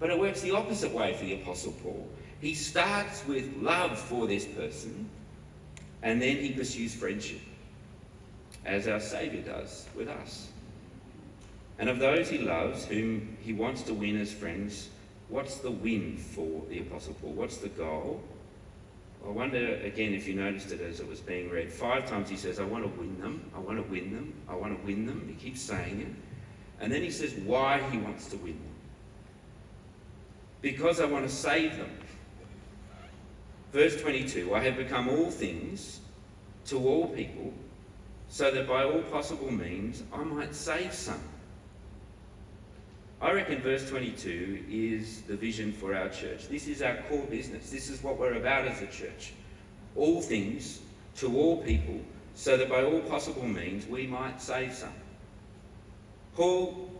But 0.00 0.10
it 0.10 0.18
works 0.18 0.40
the 0.40 0.50
opposite 0.50 0.90
way 0.90 1.14
for 1.14 1.24
the 1.24 1.34
Apostle 1.34 1.76
Paul. 1.80 2.08
He 2.40 2.52
starts 2.52 3.24
with 3.28 3.48
love 3.58 3.96
for 3.96 4.26
this 4.26 4.44
person, 4.44 5.08
and 6.02 6.20
then 6.20 6.38
he 6.38 6.50
pursues 6.50 6.92
friendship, 6.96 7.42
as 8.64 8.88
our 8.88 8.98
Saviour 8.98 9.44
does 9.44 9.86
with 9.94 10.08
us. 10.08 10.48
And 11.78 11.88
of 11.88 11.98
those 11.98 12.28
he 12.28 12.38
loves, 12.38 12.84
whom 12.84 13.36
he 13.40 13.52
wants 13.52 13.82
to 13.82 13.94
win 13.94 14.20
as 14.20 14.32
friends, 14.32 14.90
what's 15.28 15.56
the 15.56 15.70
win 15.70 16.16
for 16.16 16.62
the 16.68 16.80
Apostle 16.80 17.14
Paul? 17.14 17.32
What's 17.32 17.56
the 17.58 17.68
goal? 17.68 18.22
I 19.26 19.30
wonder 19.30 19.76
again 19.82 20.12
if 20.12 20.28
you 20.28 20.34
noticed 20.34 20.70
it 20.70 20.80
as 20.80 21.00
it 21.00 21.08
was 21.08 21.20
being 21.20 21.48
read. 21.48 21.72
Five 21.72 22.08
times 22.08 22.28
he 22.28 22.36
says, 22.36 22.60
I 22.60 22.64
want 22.64 22.84
to 22.84 23.00
win 23.00 23.18
them, 23.20 23.50
I 23.54 23.58
want 23.58 23.78
to 23.78 23.90
win 23.90 24.12
them, 24.12 24.34
I 24.48 24.54
want 24.54 24.78
to 24.78 24.86
win 24.86 25.06
them. 25.06 25.26
He 25.26 25.34
keeps 25.34 25.62
saying 25.62 26.00
it. 26.02 26.82
And 26.82 26.92
then 26.92 27.02
he 27.02 27.10
says 27.10 27.32
why 27.34 27.82
he 27.90 27.98
wants 27.98 28.26
to 28.28 28.36
win 28.36 28.52
them. 28.52 28.74
Because 30.60 31.00
I 31.00 31.06
want 31.06 31.26
to 31.26 31.34
save 31.34 31.76
them. 31.76 31.90
Verse 33.72 34.00
22 34.00 34.54
I 34.54 34.60
have 34.60 34.76
become 34.76 35.08
all 35.08 35.30
things 35.30 36.00
to 36.66 36.78
all 36.78 37.08
people, 37.08 37.52
so 38.28 38.50
that 38.50 38.68
by 38.68 38.84
all 38.84 39.02
possible 39.02 39.50
means 39.50 40.02
I 40.12 40.22
might 40.22 40.54
save 40.54 40.92
some. 40.92 41.20
I 43.24 43.32
reckon 43.32 43.62
verse 43.62 43.88
22 43.88 44.64
is 44.68 45.22
the 45.22 45.34
vision 45.34 45.72
for 45.72 45.94
our 45.94 46.10
church. 46.10 46.46
This 46.48 46.68
is 46.68 46.82
our 46.82 46.96
core 47.08 47.24
business. 47.30 47.70
This 47.70 47.88
is 47.88 48.02
what 48.02 48.18
we're 48.18 48.34
about 48.34 48.66
as 48.66 48.82
a 48.82 48.86
church. 48.86 49.32
All 49.96 50.20
things 50.20 50.80
to 51.16 51.34
all 51.34 51.62
people, 51.62 51.98
so 52.34 52.58
that 52.58 52.68
by 52.68 52.84
all 52.84 53.00
possible 53.00 53.48
means 53.48 53.86
we 53.86 54.06
might 54.06 54.42
save 54.42 54.74
some. 54.74 54.92
Paul 56.34 56.90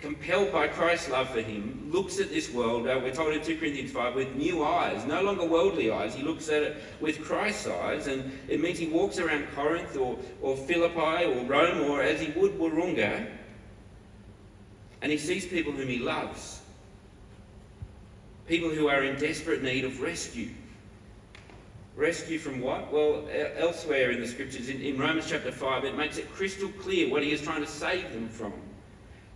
compelled 0.00 0.50
by 0.50 0.66
Christ's 0.66 1.10
love 1.10 1.30
for 1.30 1.42
him, 1.42 1.90
looks 1.92 2.18
at 2.18 2.28
this 2.30 2.52
world, 2.52 2.88
uh, 2.88 2.98
we're 3.00 3.14
told 3.14 3.32
in 3.32 3.40
2 3.40 3.56
Corinthians 3.58 3.92
5, 3.92 4.16
with 4.16 4.34
new 4.34 4.64
eyes, 4.64 5.06
no 5.06 5.22
longer 5.22 5.44
worldly 5.44 5.92
eyes. 5.92 6.12
He 6.12 6.24
looks 6.24 6.48
at 6.48 6.64
it 6.64 6.76
with 7.00 7.22
Christ's 7.22 7.68
eyes, 7.68 8.08
and 8.08 8.32
it 8.48 8.60
means 8.60 8.80
he 8.80 8.88
walks 8.88 9.20
around 9.20 9.46
Corinth 9.54 9.96
or, 9.96 10.18
or 10.42 10.56
Philippi 10.56 11.24
or 11.24 11.44
Rome 11.44 11.88
or 11.88 12.02
as 12.02 12.20
he 12.20 12.32
would 12.32 12.58
Wahroonga, 12.58 13.28
and 15.06 15.12
he 15.12 15.18
sees 15.18 15.46
people 15.46 15.70
whom 15.70 15.86
he 15.86 16.00
loves. 16.00 16.60
People 18.48 18.70
who 18.70 18.88
are 18.88 19.04
in 19.04 19.16
desperate 19.20 19.62
need 19.62 19.84
of 19.84 20.00
rescue. 20.00 20.48
Rescue 21.94 22.40
from 22.40 22.60
what? 22.60 22.92
Well, 22.92 23.24
elsewhere 23.56 24.10
in 24.10 24.18
the 24.18 24.26
scriptures, 24.26 24.68
in, 24.68 24.80
in 24.80 24.98
Romans 24.98 25.30
chapter 25.30 25.52
5, 25.52 25.84
it 25.84 25.96
makes 25.96 26.18
it 26.18 26.28
crystal 26.32 26.68
clear 26.80 27.08
what 27.08 27.22
he 27.22 27.30
is 27.30 27.40
trying 27.40 27.60
to 27.60 27.68
save 27.68 28.12
them 28.12 28.28
from. 28.28 28.52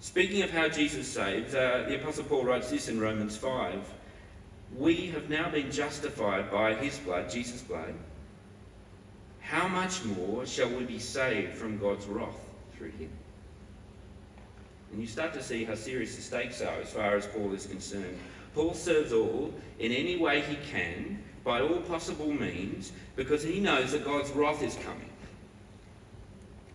Speaking 0.00 0.42
of 0.42 0.50
how 0.50 0.68
Jesus 0.68 1.06
saves, 1.06 1.54
uh, 1.54 1.84
the 1.86 2.00
Apostle 2.00 2.24
Paul 2.24 2.42
writes 2.42 2.68
this 2.68 2.88
in 2.88 2.98
Romans 2.98 3.36
5 3.36 3.78
We 4.76 5.06
have 5.12 5.30
now 5.30 5.50
been 5.50 5.70
justified 5.70 6.50
by 6.50 6.74
his 6.74 6.98
blood, 6.98 7.30
Jesus' 7.30 7.62
blood. 7.62 7.94
How 9.38 9.68
much 9.68 10.04
more 10.04 10.44
shall 10.46 10.70
we 10.70 10.82
be 10.82 10.98
saved 10.98 11.56
from 11.56 11.78
God's 11.78 12.06
wrath 12.06 12.44
through 12.76 12.90
him? 12.90 13.10
And 14.92 15.00
you 15.00 15.06
start 15.06 15.32
to 15.35 15.42
see 15.42 15.64
how 15.64 15.75
serious 15.75 16.16
the 16.16 16.23
stakes 16.23 16.61
are 16.61 16.80
as 16.80 16.92
far 16.92 17.16
as 17.16 17.26
Paul 17.26 17.52
is 17.52 17.66
concerned. 17.66 18.18
Paul 18.54 18.75
serves 18.75 19.12
all 19.12 19.54
in 19.78 19.92
any 19.92 20.16
way 20.16 20.40
he 20.40 20.56
can, 20.70 21.23
by 21.44 21.61
all 21.61 21.80
possible 21.80 22.32
means, 22.32 22.92
because 23.16 23.42
he 23.42 23.61
knows 23.61 23.92
that 23.92 24.04
God's 24.04 24.30
wrath 24.30 24.62
is 24.62 24.75
coming. 24.76 25.11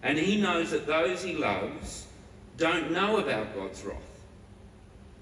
And 0.02 0.18
he 0.18 0.40
knows 0.40 0.72
that 0.72 0.88
those 0.88 1.24
he 1.24 1.34
loves 1.34 2.06
don't 2.58 2.92
know 2.92 3.18
about 3.18 3.54
God's 3.56 3.84
wrath. 3.84 3.98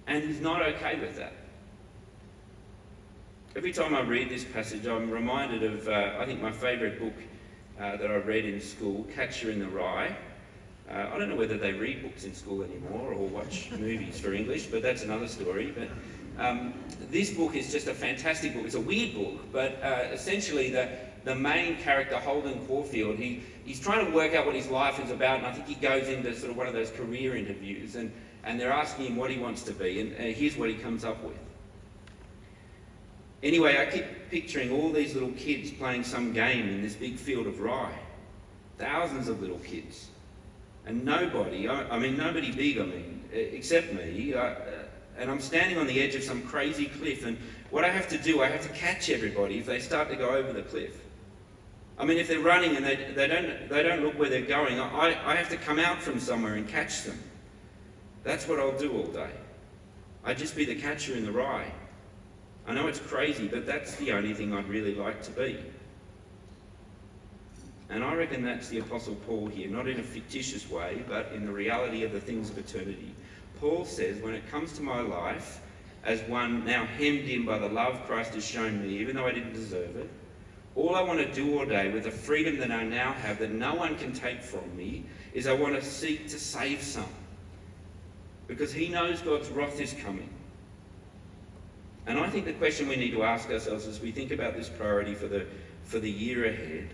And 0.06 0.24
he's 0.24 0.42
not 0.42 0.62
okay 0.62 1.00
with 1.00 1.16
that. 1.18 1.34
Every 3.56 3.72
time 3.72 3.96
I 3.96 4.02
read 4.02 4.30
this 4.30 4.44
passage, 4.44 4.86
I'm 4.88 5.10
reminded 5.10 5.64
of, 5.64 5.88
uh, 5.88 6.18
I 6.20 6.26
think, 6.26 6.42
my 6.42 6.52
favourite 6.52 7.00
book 7.00 7.14
uh, 7.80 7.98
that 7.98 8.12
I 8.12 8.16
read 8.16 8.46
in 8.46 8.60
school, 8.60 9.06
Catcher 9.16 9.52
in 9.52 9.60
the 9.60 9.68
Rye. 9.68 10.16
Uh, 10.90 11.10
I 11.14 11.18
don't 11.18 11.30
know 11.30 11.36
whether 11.36 11.58
they 11.58 11.72
read 11.74 12.04
books 12.04 12.24
in 12.26 12.34
school 12.34 12.64
anymore 12.64 13.14
or 13.14 13.28
watch 13.28 13.72
movies 13.80 14.20
for 14.20 14.34
English, 14.34 14.68
but 14.68 14.82
that's 14.82 15.04
another 15.04 15.28
story. 15.28 15.74
But 15.76 15.90
um, 16.38 16.74
this 17.10 17.32
book 17.34 17.56
is 17.56 17.72
just 17.72 17.88
a 17.88 17.94
fantastic 17.94 18.54
book. 18.54 18.66
It's 18.66 18.76
a 18.76 18.82
weird 18.82 19.16
book, 19.16 19.52
but 19.52 19.82
uh, 19.84 20.08
essentially 20.12 20.70
the, 20.72 20.90
the 21.24 21.36
main 21.36 21.78
character, 21.78 22.18
Holden 22.18 22.66
Caulfield, 22.68 23.18
he, 23.18 23.44
he's 23.64 23.80
trying 23.80 24.06
to 24.06 24.12
work 24.12 24.34
out 24.34 24.46
what 24.46 24.56
his 24.56 24.68
life 24.68 25.04
is 25.04 25.12
about, 25.12 25.38
and 25.40 25.48
I 25.48 25.54
think 25.54 25.68
he 25.68 25.76
goes 25.76 26.08
into 26.08 26.36
sort 26.36 26.52
of 26.52 26.58
one 26.58 26.68
of 26.68 26.74
those 26.74 26.92
career 26.92 27.36
interviews, 27.36 27.96
and, 27.96 28.12
and 28.44 28.60
they're 28.60 28.72
asking 28.72 29.06
him 29.06 29.16
what 29.16 29.32
he 29.32 29.38
wants 29.38 29.64
to 29.64 29.74
be, 29.74 30.02
and 30.02 30.14
uh, 30.14 30.36
here's 30.38 30.58
what 30.58 30.70
he 30.70 30.76
comes 30.76 31.06
up 31.06 31.24
with. 31.24 31.38
Anyway, 33.44 33.78
I 33.78 33.92
keep 33.92 34.06
picturing 34.32 34.72
all 34.72 34.92
these 34.92 35.14
little 35.14 35.32
kids 35.32 35.70
playing 35.70 36.04
some 36.04 36.32
game 36.32 36.68
in 36.70 36.82
this 36.82 36.96
big 36.96 37.18
field 37.18 37.46
of 37.46 37.60
rye. 37.60 38.00
Thousands 38.78 39.28
of 39.28 39.42
little 39.42 39.60
kids. 39.60 40.08
And 40.86 41.06
nobody, 41.06 41.68
I, 41.68 41.96
I 41.96 42.00
mean, 42.00 42.18
nobody 42.18 42.52
big, 42.52 42.80
I 42.80 42.86
mean, 42.86 43.24
except 43.32 43.94
me, 43.94 44.34
uh, 44.34 44.56
and 45.18 45.30
I'm 45.30 45.40
standing 45.40 45.78
on 45.78 45.88
the 45.88 46.02
edge 46.02 46.16
of 46.16 46.24
some 46.24 46.42
crazy 46.42 46.86
cliff, 46.86 47.26
and 47.26 47.38
what 47.70 47.84
I 47.84 47.90
have 47.90 48.08
to 48.10 48.18
do, 48.18 48.42
I 48.42 48.48
have 48.48 48.62
to 48.64 48.70
catch 48.70 49.10
everybody 49.10 49.60
if 49.60 49.66
they 49.66 49.80
start 49.80 50.10
to 50.10 50.16
go 50.16 50.30
over 50.30 50.52
the 50.52 50.64
cliff. 50.64 51.00
I 51.98 52.06
mean, 52.06 52.18
if 52.18 52.28
they're 52.28 52.40
running 52.40 52.76
and 52.76 52.86
they, 52.86 53.14
they, 53.16 53.28
don't, 53.28 53.70
they 53.70 53.84
don't 53.84 54.02
look 54.02 54.18
where 54.18 54.30
they're 54.30 54.42
going, 54.42 54.80
I, 54.80 55.16
I 55.26 55.36
have 55.36 55.50
to 55.50 55.58
come 55.58 55.80
out 55.80 56.02
from 56.02 56.20
somewhere 56.20 56.56
and 56.56 56.68
catch 56.68 57.04
them. 57.04 57.20
That's 58.24 58.48
what 58.48 58.60
I'll 58.60 58.78
do 58.78 58.92
all 58.94 59.08
day. 59.08 59.30
I'd 60.24 60.38
just 60.38 60.56
be 60.56 60.66
the 60.66 60.76
catcher 60.76 61.16
in 61.16 61.26
the 61.26 61.32
rye. 61.32 61.72
I 62.66 62.74
know 62.74 62.88
it's 62.88 63.00
crazy, 63.00 63.48
but 63.48 63.66
that's 63.66 63.96
the 63.98 64.12
only 64.14 64.34
thing 64.34 64.54
I'd 64.54 64.70
really 64.70 64.96
like 64.96 65.22
to 65.24 65.32
be. 65.32 65.60
And 67.94 68.04
I 68.04 68.16
reckon 68.16 68.42
that's 68.42 68.70
the 68.70 68.80
Apostle 68.80 69.14
Paul 69.28 69.46
here, 69.46 69.70
not 69.70 69.88
in 69.88 70.00
a 70.00 70.04
fictitious 70.04 70.68
way, 70.68 71.04
but 71.08 71.32
in 71.32 71.46
the 71.46 71.52
reality 71.52 72.04
of 72.04 72.12
the 72.12 72.20
things 72.20 72.50
of 72.50 72.58
eternity. 72.58 73.14
Paul 73.60 73.86
says, 73.86 74.20
when 74.20 74.34
it 74.34 74.50
comes 74.50 74.74
to 74.74 74.82
my 74.82 75.00
life, 75.00 75.62
as 76.04 76.20
one 76.24 76.66
now 76.66 76.86
hemmed 76.86 77.30
in 77.30 77.46
by 77.46 77.60
the 77.60 77.70
love 77.70 78.04
Christ 78.08 78.34
has 78.34 78.44
shown 78.44 78.82
me, 78.82 78.98
even 78.98 79.16
though 79.16 79.28
I 79.28 79.32
didn't 79.32 79.54
deserve 79.54 79.96
it, 79.96 80.10
all 80.76 80.96
I 80.96 81.02
want 81.02 81.20
to 81.20 81.32
do 81.34 81.60
all 81.60 81.68
day 81.68 81.92
with 81.92 82.06
the 82.06 82.12
freedom 82.12 82.58
that 82.58 82.72
I 82.72 82.84
now 82.84 83.14
have 83.14 83.38
that 83.38 83.52
no 83.52 83.76
one 83.76 83.96
can 83.96 84.12
take 84.12 84.42
from 84.42 84.76
me 84.76 85.06
is 85.36 85.46
I 85.46 85.54
want 85.54 85.76
to 85.76 85.84
seek 85.84 86.28
to 86.30 86.40
save 86.40 86.82
some. 86.82 87.06
Because 88.48 88.74
he 88.74 88.90
knows 88.90 89.22
God's 89.22 89.50
wrath 89.50 89.80
is 89.80 89.94
coming. 90.04 90.30
And 92.08 92.18
I 92.18 92.28
think 92.28 92.46
the 92.46 92.54
question 92.54 92.88
we 92.88 92.96
need 92.96 93.12
to 93.12 93.22
ask 93.22 93.52
ourselves 93.52 93.86
as 93.86 94.02
we 94.02 94.12
think 94.12 94.32
about 94.32 94.56
this 94.56 94.68
priority 94.68 95.14
for 95.14 95.28
the, 95.28 95.46
for 95.84 96.00
the 96.00 96.10
year 96.10 96.46
ahead 96.46 96.90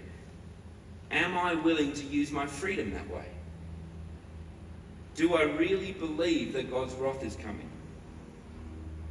am 1.12 1.38
I 1.38 1.54
willing 1.56 1.94
to 1.94 2.06
use 2.06 2.32
my 2.32 2.46
freedom 2.46 2.92
that 2.94 3.10
way? 3.10 3.26
Do 5.16 5.36
I 5.36 5.44
really 5.44 5.92
believe 5.92 6.54
that 6.54 6.72
God's 6.72 6.94
wrath 6.96 7.24
is 7.24 7.36
coming? 7.36 7.70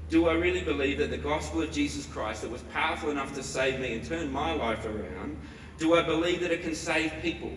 Do 0.08 0.26
I 0.28 0.32
really 0.32 0.62
believe 0.62 0.98
that 0.98 1.10
the 1.10 1.18
gospel 1.18 1.60
of 1.60 1.70
Jesus 1.70 2.06
Christ, 2.06 2.42
that 2.42 2.50
was 2.50 2.62
powerful 2.72 3.10
enough 3.10 3.34
to 3.34 3.42
save 3.42 3.78
me 3.78 3.94
and 3.94 4.04
turn 4.04 4.32
my 4.32 4.52
life 4.52 4.86
around, 4.86 5.36
do 5.78 5.94
I 5.94 6.02
believe 6.02 6.40
that 6.40 6.50
it 6.50 6.62
can 6.62 6.74
save 6.74 7.12
people? 7.20 7.52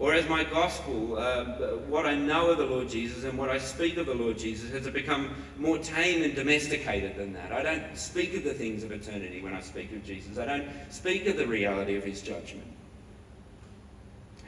Or 0.00 0.12
as 0.12 0.28
my 0.28 0.42
gospel, 0.42 1.16
uh, 1.16 1.44
what 1.86 2.04
I 2.04 2.16
know 2.16 2.50
of 2.50 2.58
the 2.58 2.66
Lord 2.66 2.88
Jesus 2.88 3.22
and 3.22 3.38
what 3.38 3.48
I 3.48 3.58
speak 3.58 3.96
of 3.96 4.06
the 4.06 4.14
Lord 4.14 4.36
Jesus, 4.36 4.70
has 4.70 4.88
become 4.90 5.34
more 5.56 5.78
tame 5.78 6.24
and 6.24 6.34
domesticated 6.34 7.16
than 7.16 7.32
that? 7.34 7.52
I 7.52 7.62
don't 7.62 7.96
speak 7.96 8.36
of 8.36 8.42
the 8.42 8.54
things 8.54 8.82
of 8.82 8.90
eternity 8.90 9.40
when 9.40 9.54
I 9.54 9.60
speak 9.60 9.92
of 9.92 10.04
Jesus. 10.04 10.36
I 10.36 10.46
don't 10.46 10.68
speak 10.90 11.26
of 11.26 11.36
the 11.36 11.46
reality 11.46 11.96
of 11.96 12.02
his 12.02 12.22
judgment. 12.22 12.66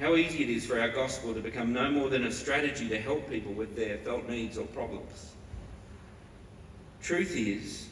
How 0.01 0.17
easy 0.17 0.43
it 0.43 0.51
is 0.51 0.67
for 0.67 0.81
our 0.81 0.91
gospel 0.91 1.33
to 1.33 1.41
become 1.41 1.73
no 1.73 1.91
more 1.91 2.11
than 2.11 2.25
a 2.25 2.33
strategy 2.33 2.89
to 2.89 3.01
help 3.01 3.31
people 3.31 3.53
with 3.53 3.77
their 3.77 3.99
felt 3.99 4.29
needs 4.29 4.59
or 4.59 4.67
problems. 4.67 5.33
Truth 7.03 7.37
is, 7.37 7.87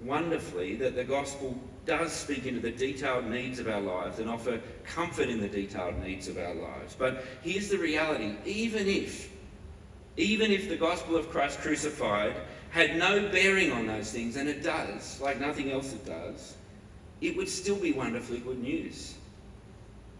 wonderfully, 0.00 0.76
that 0.76 0.94
the 0.94 1.04
gospel 1.04 1.58
does 1.88 2.12
speak 2.12 2.46
into 2.46 2.60
the 2.60 2.70
detailed 2.70 3.24
needs 3.24 3.58
of 3.58 3.66
our 3.66 3.80
lives 3.80 4.20
and 4.20 4.30
offer 4.30 4.60
comfort 4.84 5.28
in 5.28 5.40
the 5.40 5.48
detailed 5.48 5.98
needs 6.00 6.28
of 6.28 6.38
our 6.38 6.54
lives. 6.54 6.94
But 6.96 7.24
here's 7.42 7.68
the 7.68 7.78
reality 7.78 8.36
even 8.44 8.86
if, 8.86 9.32
even 10.16 10.52
if 10.52 10.68
the 10.68 10.76
gospel 10.76 11.16
of 11.16 11.30
Christ 11.30 11.60
crucified 11.60 12.34
had 12.70 12.96
no 12.96 13.28
bearing 13.30 13.72
on 13.72 13.86
those 13.86 14.12
things, 14.12 14.36
and 14.36 14.48
it 14.48 14.62
does, 14.62 15.20
like 15.20 15.40
nothing 15.40 15.72
else 15.72 15.92
it 15.94 16.04
does, 16.04 16.54
it 17.20 17.36
would 17.36 17.48
still 17.48 17.76
be 17.76 17.92
wonderfully 17.92 18.38
good 18.38 18.62
news. 18.62 19.14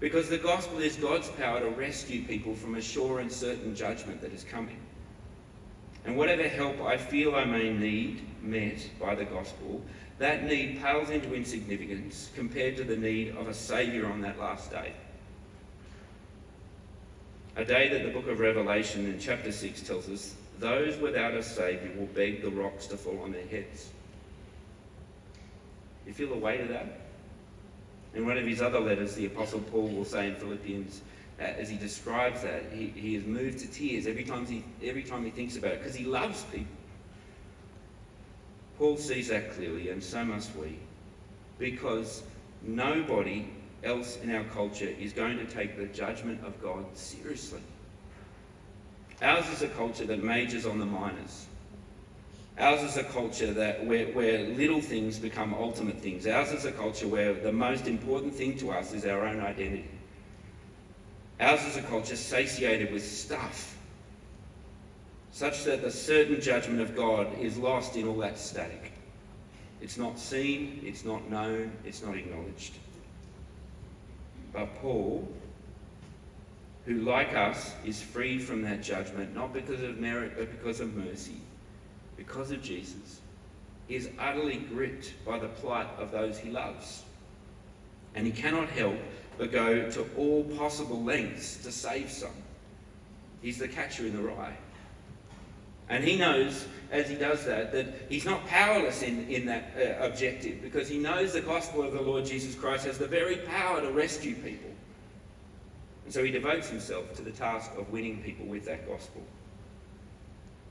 Because 0.01 0.29
the 0.29 0.39
gospel 0.39 0.79
is 0.79 0.97
God's 0.97 1.29
power 1.29 1.61
to 1.61 1.69
rescue 1.71 2.25
people 2.25 2.55
from 2.55 2.77
a 2.77 2.81
sure 2.81 3.19
and 3.21 3.31
certain 3.31 3.75
judgment 3.75 4.21
that 4.23 4.33
is 4.33 4.45
coming. 4.45 4.79
And 6.05 6.17
whatever 6.17 6.49
help 6.49 6.81
I 6.81 6.97
feel 6.97 7.35
I 7.35 7.45
may 7.45 7.71
need 7.71 8.23
met 8.43 8.89
by 9.01 9.15
the 9.15 9.25
gospel, 9.25 9.83
that 10.19 10.45
need 10.45 10.81
pales 10.81 11.11
into 11.11 11.35
insignificance 11.35 12.31
compared 12.35 12.77
to 12.77 12.85
the 12.85 12.97
need 12.97 13.37
of 13.37 13.49
a 13.49 13.55
Saviour 13.55 14.11
on 14.11 14.21
that 14.23 14.39
last 14.39 14.71
day. 14.71 14.93
A 17.57 17.65
day 17.65 17.89
that 17.89 18.05
the 18.05 18.11
book 18.11 18.29
of 18.29 18.41
Revelation 18.41 19.07
in 19.07 19.19
chapter 19.19 19.53
6 19.53 19.83
tells 19.83 20.09
us 20.09 20.35
those 20.59 20.97
without 20.99 21.35
a 21.35 21.43
Saviour 21.43 21.93
will 21.97 22.07
beg 22.07 22.43
the 22.43 22.51
rocks 22.51 22.87
to 22.87 22.97
fall 22.97 23.21
on 23.23 23.33
their 23.33 23.47
heads. 23.47 23.91
You 26.07 26.15
feel 26.15 26.29
the 26.29 26.37
weight 26.37 26.61
of 26.61 26.69
that? 26.69 27.01
In 28.15 28.27
one 28.27 28.39
of 28.39 28.47
his 28.47 28.63
other 28.63 28.81
letters, 28.81 29.15
the 29.15 29.27
Apostle 29.27 29.61
Paul 29.61 29.89
will 29.89 30.05
say 30.05 30.29
in 30.29 30.35
Philippians, 30.37 31.03
Uh, 31.41 31.45
as 31.45 31.69
he 31.69 31.77
describes 31.77 32.43
that, 32.43 32.65
he, 32.73 32.89
he 32.89 33.15
is 33.15 33.25
moved 33.25 33.61
to 33.61 33.67
tears 33.69 34.07
every 34.07 34.25
time 34.25 34.45
he, 34.45 34.65
every 34.83 35.05
time 35.05 35.25
he 35.25 35.31
thinks 35.31 35.57
about 35.57 35.73
it 35.73 35.79
because 35.79 35.95
he 35.95 36.05
loves 36.05 36.43
people. 36.45 36.67
Paul 38.77 38.97
sees 38.97 39.29
that 39.29 39.53
clearly, 39.55 39.91
and 39.91 40.03
so 40.03 40.25
must 40.25 40.55
we, 40.57 40.79
because 41.59 42.23
nobody 42.63 43.49
else 43.85 44.19
in 44.23 44.35
our 44.35 44.45
culture 44.45 44.93
is 44.99 45.13
going 45.13 45.39
to 45.39 45.45
take 45.45 45.77
the 45.77 45.87
judgment 45.87 46.45
of 46.45 46.61
God 46.63 46.85
seriously. 46.95 47.61
Ours 49.21 49.49
is 49.51 49.63
a 49.63 49.69
culture 49.69 50.07
that 50.07 50.23
majors 50.23 50.65
on 50.65 50.79
the 50.79 50.87
minors. 50.87 51.47
Ours 52.59 52.83
is 52.83 52.97
a 52.97 53.05
culture 53.05 53.53
that 53.53 53.85
where, 53.85 54.07
where 54.07 54.49
little 54.49 54.81
things 54.81 55.19
become 55.19 55.55
ultimate 55.55 56.01
things. 56.01 56.27
Ours 56.27 56.53
is 56.53 56.65
a 56.65 56.73
culture 56.73 57.07
where 57.07 57.35
the 57.35 57.53
most 57.53 57.87
important 57.87 58.35
thing 58.35 58.57
to 58.59 58.71
us 58.71 58.93
is 58.93 59.05
our 59.05 59.27
own 59.27 59.41
identity. 59.41 59.89
Ours 61.41 61.65
is 61.65 61.77
a 61.77 61.83
culture 61.83 62.17
satiated 62.17 62.93
with 62.93 63.05
stuff, 63.05 63.77
such 65.31 65.65
that 65.65 65.83
the 65.83 65.91
certain 65.91 66.41
judgment 66.41 66.81
of 66.81 66.97
God 66.97 67.29
is 67.39 67.57
lost 67.57 67.97
in 67.97 68.09
all 68.09 68.17
that 68.19 68.39
static. 68.39 68.93
It's 69.81 69.97
not 69.97 70.19
seen, 70.19 70.81
it's 70.85 71.05
not 71.05 71.31
known, 71.31 71.71
it's 71.85 72.03
not 72.03 72.17
acknowledged. 72.17 72.75
But 74.53 74.75
Paul, 74.77 75.29
who, 76.87 76.95
like 77.03 77.35
us, 77.35 77.75
is 77.85 78.03
freed 78.03 78.43
from 78.43 78.63
that 78.63 78.83
judgment, 78.83 79.35
not 79.35 79.53
because 79.53 79.83
of 79.83 79.99
merit, 79.99 80.33
but 80.37 80.51
because 80.51 80.81
of 80.81 80.97
mercy, 80.97 81.37
because 82.17 82.51
of 82.51 82.61
Jesus, 82.61 83.21
is 83.89 84.09
utterly 84.19 84.57
gripped 84.57 85.13
by 85.25 85.39
the 85.39 85.49
plight 85.49 85.89
of 85.99 86.11
those 86.11 86.39
he 86.39 86.51
loves. 86.51 87.05
And 88.15 88.27
he 88.27 88.33
cannot 88.33 88.69
help 88.71 88.97
but 89.39 89.53
go 89.53 89.89
to 89.91 90.07
all 90.17 90.45
possible 90.57 91.03
lengths 91.03 91.57
to 91.63 91.73
save 91.73 92.11
some. 92.11 92.31
He's 93.41 93.59
the 93.59 93.69
catcher 93.69 94.05
in 94.05 94.15
the 94.15 94.23
rye. 94.23 94.57
And 95.89 96.05
he 96.05 96.19
knows, 96.19 96.67
as 96.91 97.09
he 97.09 97.15
does 97.15 97.45
that, 97.47 97.73
that 97.73 97.87
he's 98.09 98.25
not 98.25 98.47
powerless 98.47 99.03
in, 99.03 99.27
in 99.29 99.47
that 99.47 99.73
uh, 99.77 100.05
objective 100.05 100.61
because 100.61 100.89
he 100.89 100.99
knows 100.99 101.33
the 101.33 101.41
gospel 101.41 101.83
of 101.83 101.93
the 101.93 102.03
Lord 102.03 102.27
Jesus 102.27 102.55
Christ 102.55 102.85
has 102.85 102.99
the 102.99 103.07
very 103.07 103.37
power 103.37 103.81
to 103.81 103.91
rescue 103.91 104.35
people. 104.35 104.71
And 106.05 106.13
so 106.13 106.25
he 106.25 106.31
devotes 106.31 106.69
himself 106.69 107.15
to 107.17 107.23
the 107.23 107.31
task 107.31 107.71
of 107.79 107.91
winning 107.91 108.23
people 108.23 108.47
with 108.47 108.65
that 108.67 108.87
gospel. 108.89 109.23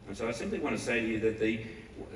And 0.08 0.16
so 0.16 0.28
I 0.28 0.32
simply 0.32 0.60
want 0.60 0.78
to 0.78 0.82
say 0.82 1.00
to 1.02 1.08
you 1.08 1.20
that 1.22 1.40
the, 1.40 1.62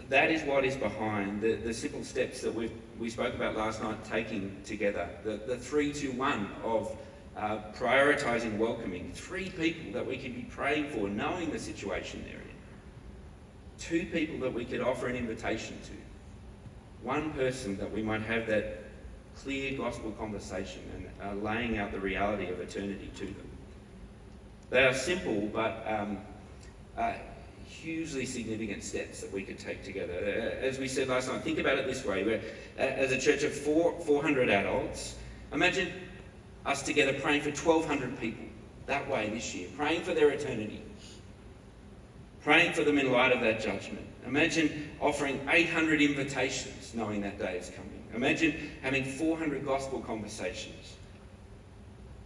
that 0.09 0.31
is 0.31 0.43
what 0.43 0.63
is 0.63 0.75
behind 0.75 1.41
the, 1.41 1.55
the 1.55 1.73
simple 1.73 2.03
steps 2.03 2.41
that 2.41 2.53
we 2.53 2.71
we 3.01 3.09
spoke 3.09 3.33
about 3.33 3.57
last 3.57 3.81
night 3.81 4.03
taking 4.05 4.55
together. 4.63 5.09
The, 5.23 5.41
the 5.47 5.57
three 5.57 5.91
to 5.93 6.09
one 6.09 6.49
of 6.63 6.95
uh, 7.35 7.57
prioritising 7.75 8.59
welcoming. 8.59 9.11
Three 9.11 9.49
people 9.49 9.91
that 9.93 10.05
we 10.05 10.17
could 10.17 10.35
be 10.35 10.43
praying 10.43 10.89
for, 10.89 11.09
knowing 11.09 11.49
the 11.49 11.57
situation 11.57 12.23
they're 12.27 12.35
in. 12.35 12.47
Two 13.79 14.05
people 14.05 14.37
that 14.41 14.53
we 14.53 14.65
could 14.65 14.81
offer 14.81 15.07
an 15.07 15.15
invitation 15.15 15.79
to. 15.85 15.93
One 17.03 17.31
person 17.31 17.75
that 17.77 17.91
we 17.91 18.03
might 18.03 18.21
have 18.21 18.45
that 18.45 18.83
clear 19.35 19.75
gospel 19.75 20.11
conversation 20.11 20.83
and 20.93 21.41
uh, 21.41 21.43
laying 21.43 21.79
out 21.79 21.91
the 21.91 21.99
reality 21.99 22.49
of 22.49 22.59
eternity 22.59 23.09
to 23.15 23.25
them. 23.25 23.49
They 24.69 24.85
are 24.85 24.93
simple 24.93 25.49
but 25.51 25.83
um, 25.87 26.19
uh, 26.95 27.13
hugely 27.71 28.25
significant 28.25 28.83
steps 28.83 29.21
that 29.21 29.31
we 29.31 29.43
could 29.43 29.57
take 29.57 29.83
together. 29.83 30.13
Uh, 30.13 30.65
as 30.65 30.77
we 30.77 30.87
said 30.87 31.07
last 31.07 31.29
night, 31.29 31.41
think 31.41 31.59
about 31.59 31.77
it 31.77 31.87
this 31.87 32.03
way. 32.05 32.23
We're, 32.23 32.41
uh, 32.77 32.81
as 32.81 33.11
a 33.11 33.19
church 33.19 33.43
of 33.43 33.53
four, 33.53 33.99
400 34.01 34.49
adults, 34.49 35.15
imagine 35.53 35.91
us 36.65 36.83
together 36.83 37.13
praying 37.19 37.41
for 37.41 37.49
1,200 37.49 38.19
people 38.19 38.45
that 38.87 39.09
way 39.09 39.29
this 39.29 39.55
year, 39.55 39.69
praying 39.77 40.01
for 40.01 40.13
their 40.13 40.29
eternity, 40.29 40.81
praying 42.43 42.73
for 42.73 42.83
them 42.83 42.97
in 42.97 43.11
light 43.11 43.31
of 43.31 43.41
that 43.41 43.61
judgment. 43.61 44.05
Imagine 44.25 44.89
offering 44.99 45.39
800 45.49 46.01
invitations 46.01 46.93
knowing 46.93 47.21
that 47.21 47.39
day 47.39 47.57
is 47.57 47.69
coming. 47.69 48.03
Imagine 48.13 48.71
having 48.81 49.03
400 49.03 49.65
gospel 49.65 50.01
conversations. 50.01 50.97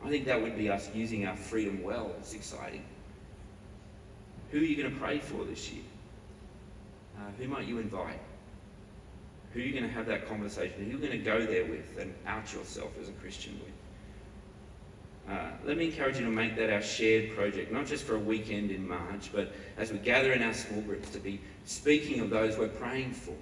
I 0.04 0.10
think 0.10 0.25
that 0.25 0.42
would 0.42 0.58
be 0.58 0.70
us 0.70 0.90
using 0.94 1.25
our 1.28 1.36
freedom 1.36 1.82
well. 1.84 2.12
It's 2.20 2.34
exciting. 2.34 2.84
Who 4.55 4.62
are 4.62 4.63
you 4.63 4.77
going 4.77 4.93
to 4.93 5.00
pray 5.01 5.19
for 5.19 5.43
this 5.43 5.69
year? 5.69 5.83
Uh, 7.17 7.29
who 7.38 7.50
might 7.50 7.67
you 7.67 7.77
invite? 7.77 8.21
Who 9.51 9.59
are 9.59 9.63
you 9.63 9.74
going 9.74 9.83
to 9.83 9.89
have 9.89 10.05
that 10.05 10.29
conversation? 10.29 10.77
Who 10.77 10.85
are 10.85 10.91
you 10.93 10.97
going 10.97 11.12
to 11.12 11.17
go 11.17 11.45
there 11.45 11.65
with 11.65 11.97
and 12.00 12.13
out 12.25 12.53
yourself 12.53 12.93
as 13.01 13.09
a 13.09 13.12
Christian 13.12 13.59
with? 13.59 15.35
Uh, 15.35 15.50
let 15.65 15.75
me 15.75 15.88
encourage 15.88 16.17
you 16.17 16.24
to 16.24 16.31
make 16.31 16.55
that 16.55 16.71
our 16.71 16.81
shared 16.81 17.35
project, 17.35 17.69
not 17.69 17.85
just 17.85 18.05
for 18.05 18.15
a 18.15 18.19
weekend 18.19 18.71
in 18.71 18.88
March, 18.88 19.29
but 19.33 19.51
as 19.77 19.91
we 19.91 19.97
gather 19.97 20.31
in 20.31 20.41
our 20.41 20.53
small 20.53 20.79
groups 20.83 21.09
to 21.09 21.19
be 21.19 21.41
speaking 21.65 22.21
of 22.21 22.29
those 22.29 22.57
we're 22.57 22.69
praying 22.69 23.12
for 23.12 23.35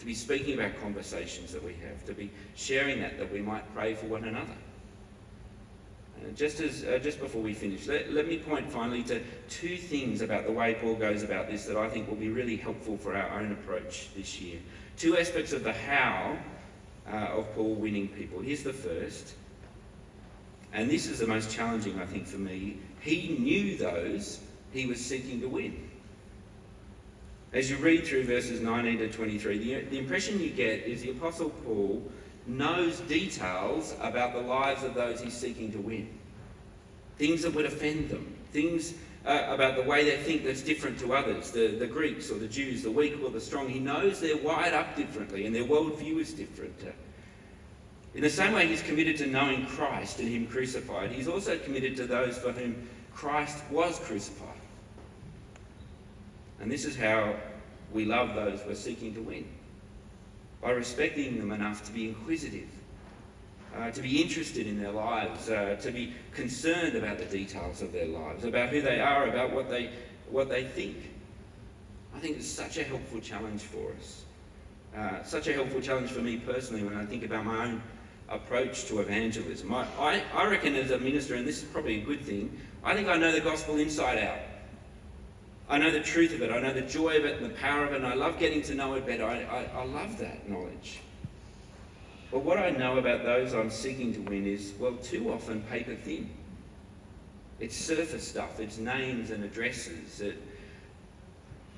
to 0.00 0.04
be 0.04 0.14
speaking 0.14 0.54
about 0.54 0.80
conversations 0.82 1.52
that 1.52 1.62
we 1.62 1.74
have, 1.74 2.04
to 2.06 2.12
be 2.12 2.28
sharing 2.56 3.00
that, 3.02 3.18
that 3.18 3.32
we 3.32 3.40
might 3.40 3.72
pray 3.72 3.94
for 3.94 4.06
one 4.06 4.24
another. 4.24 4.56
Uh, 6.18 6.30
just 6.34 6.60
as 6.60 6.84
uh, 6.84 6.98
just 6.98 7.20
before 7.20 7.42
we 7.42 7.52
finish, 7.52 7.86
let, 7.86 8.12
let 8.12 8.26
me 8.26 8.38
point 8.38 8.70
finally 8.70 9.02
to 9.02 9.20
two 9.48 9.76
things 9.76 10.22
about 10.22 10.46
the 10.46 10.52
way 10.52 10.74
Paul 10.74 10.94
goes 10.94 11.22
about 11.22 11.50
this 11.50 11.66
that 11.66 11.76
I 11.76 11.88
think 11.88 12.08
will 12.08 12.16
be 12.16 12.30
really 12.30 12.56
helpful 12.56 12.96
for 12.96 13.16
our 13.16 13.40
own 13.40 13.52
approach 13.52 14.08
this 14.16 14.40
year. 14.40 14.58
Two 14.96 15.16
aspects 15.18 15.52
of 15.52 15.62
the 15.62 15.72
how 15.72 16.36
uh, 17.06 17.16
of 17.36 17.52
Paul 17.54 17.74
winning 17.74 18.08
people. 18.08 18.40
Here's 18.40 18.62
the 18.62 18.72
first, 18.72 19.34
and 20.72 20.90
this 20.90 21.06
is 21.06 21.18
the 21.18 21.26
most 21.26 21.50
challenging, 21.50 21.98
I 22.00 22.06
think, 22.06 22.26
for 22.26 22.38
me. 22.38 22.78
He 23.00 23.36
knew 23.38 23.76
those 23.76 24.40
he 24.72 24.86
was 24.86 25.04
seeking 25.04 25.40
to 25.40 25.48
win. 25.48 25.90
As 27.52 27.70
you 27.70 27.76
read 27.76 28.04
through 28.04 28.24
verses 28.24 28.60
19 28.60 28.98
to 28.98 29.08
23, 29.08 29.58
the, 29.58 29.80
the 29.88 29.98
impression 29.98 30.40
you 30.40 30.50
get 30.50 30.80
is 30.80 31.02
the 31.02 31.10
Apostle 31.10 31.50
Paul 31.50 32.02
knows 32.46 33.00
details 33.00 33.94
about 34.00 34.32
the 34.32 34.40
lives 34.40 34.82
of 34.82 34.94
those 34.94 35.20
he's 35.20 35.34
seeking 35.34 35.72
to 35.72 35.78
win. 35.78 36.08
Things 37.18 37.42
that 37.42 37.54
would 37.54 37.66
offend 37.66 38.08
them, 38.08 38.34
things 38.52 38.94
uh, 39.24 39.46
about 39.48 39.76
the 39.76 39.82
way 39.82 40.04
they 40.04 40.16
think 40.16 40.44
that's 40.44 40.62
different 40.62 40.98
to 41.00 41.14
others, 41.14 41.50
the, 41.50 41.68
the 41.68 41.86
Greeks 41.86 42.30
or 42.30 42.38
the 42.38 42.46
Jews, 42.46 42.82
the 42.82 42.90
weak 42.90 43.18
or 43.22 43.30
the 43.30 43.40
strong. 43.40 43.68
He 43.68 43.80
knows 43.80 44.20
they're 44.20 44.36
wired 44.36 44.74
up 44.74 44.94
differently 44.96 45.46
and 45.46 45.54
their 45.54 45.64
worldview 45.64 46.20
is 46.20 46.32
different. 46.32 46.74
In 48.14 48.22
the 48.22 48.30
same 48.30 48.52
way 48.52 48.66
he's 48.66 48.82
committed 48.82 49.16
to 49.18 49.26
knowing 49.26 49.66
Christ 49.66 50.20
and 50.20 50.28
him 50.28 50.46
crucified, 50.46 51.10
he's 51.10 51.28
also 51.28 51.58
committed 51.58 51.96
to 51.96 52.06
those 52.06 52.38
for 52.38 52.52
whom 52.52 52.88
Christ 53.12 53.58
was 53.70 53.98
crucified. 53.98 54.48
And 56.60 56.70
this 56.70 56.84
is 56.84 56.96
how 56.96 57.34
we 57.92 58.04
love 58.04 58.34
those 58.34 58.60
we're 58.66 58.74
seeking 58.74 59.14
to 59.14 59.20
win 59.20 59.46
by 60.66 60.72
respecting 60.72 61.38
them 61.38 61.52
enough 61.52 61.84
to 61.84 61.92
be 61.92 62.08
inquisitive, 62.08 62.68
uh, 63.76 63.88
to 63.92 64.02
be 64.02 64.20
interested 64.20 64.66
in 64.66 64.82
their 64.82 64.90
lives, 64.90 65.48
uh, 65.48 65.76
to 65.80 65.92
be 65.92 66.12
concerned 66.34 66.96
about 66.96 67.18
the 67.18 67.24
details 67.24 67.82
of 67.82 67.92
their 67.92 68.06
lives, 68.06 68.44
about 68.44 68.70
who 68.70 68.82
they 68.82 68.98
are, 68.98 69.28
about 69.28 69.52
what 69.52 69.70
they, 69.70 69.90
what 70.28 70.48
they 70.48 70.64
think. 70.64 70.96
I 72.16 72.18
think 72.18 72.38
it's 72.38 72.48
such 72.48 72.78
a 72.78 72.82
helpful 72.82 73.20
challenge 73.20 73.62
for 73.62 73.92
us. 73.92 74.24
Uh, 74.96 75.22
such 75.22 75.46
a 75.46 75.52
helpful 75.52 75.80
challenge 75.80 76.10
for 76.10 76.20
me 76.20 76.36
personally 76.38 76.82
when 76.82 76.96
I 76.96 77.06
think 77.06 77.22
about 77.22 77.44
my 77.44 77.66
own 77.66 77.80
approach 78.28 78.86
to 78.86 78.98
evangelism. 78.98 79.72
I, 79.72 79.86
I, 80.00 80.22
I 80.34 80.50
reckon 80.50 80.74
as 80.74 80.90
a 80.90 80.98
minister, 80.98 81.36
and 81.36 81.46
this 81.46 81.62
is 81.62 81.68
probably 81.68 82.00
a 82.00 82.04
good 82.04 82.22
thing, 82.22 82.60
I 82.82 82.96
think 82.96 83.06
I 83.06 83.16
know 83.16 83.30
the 83.30 83.40
gospel 83.40 83.76
inside 83.76 84.18
out. 84.18 84.40
I 85.68 85.78
know 85.78 85.90
the 85.90 86.00
truth 86.00 86.32
of 86.32 86.42
it. 86.42 86.50
I 86.50 86.60
know 86.60 86.72
the 86.72 86.82
joy 86.82 87.16
of 87.16 87.24
it 87.24 87.40
and 87.40 87.50
the 87.50 87.54
power 87.54 87.84
of 87.84 87.92
it, 87.92 87.96
and 87.96 88.06
I 88.06 88.14
love 88.14 88.38
getting 88.38 88.62
to 88.62 88.74
know 88.74 88.94
it 88.94 89.04
better. 89.04 89.24
I, 89.24 89.42
I, 89.42 89.80
I 89.80 89.84
love 89.84 90.18
that 90.18 90.48
knowledge. 90.48 91.00
But 92.30 92.40
what 92.40 92.58
I 92.58 92.70
know 92.70 92.98
about 92.98 93.24
those 93.24 93.52
I'm 93.52 93.70
seeking 93.70 94.12
to 94.14 94.20
win 94.20 94.46
is, 94.46 94.74
well, 94.78 94.94
too 94.96 95.32
often 95.32 95.62
paper 95.62 95.94
thin. 95.94 96.30
It's 97.58 97.76
surface 97.76 98.28
stuff, 98.28 98.60
it's 98.60 98.78
names 98.78 99.30
and 99.30 99.42
addresses. 99.42 100.20
It... 100.20 100.40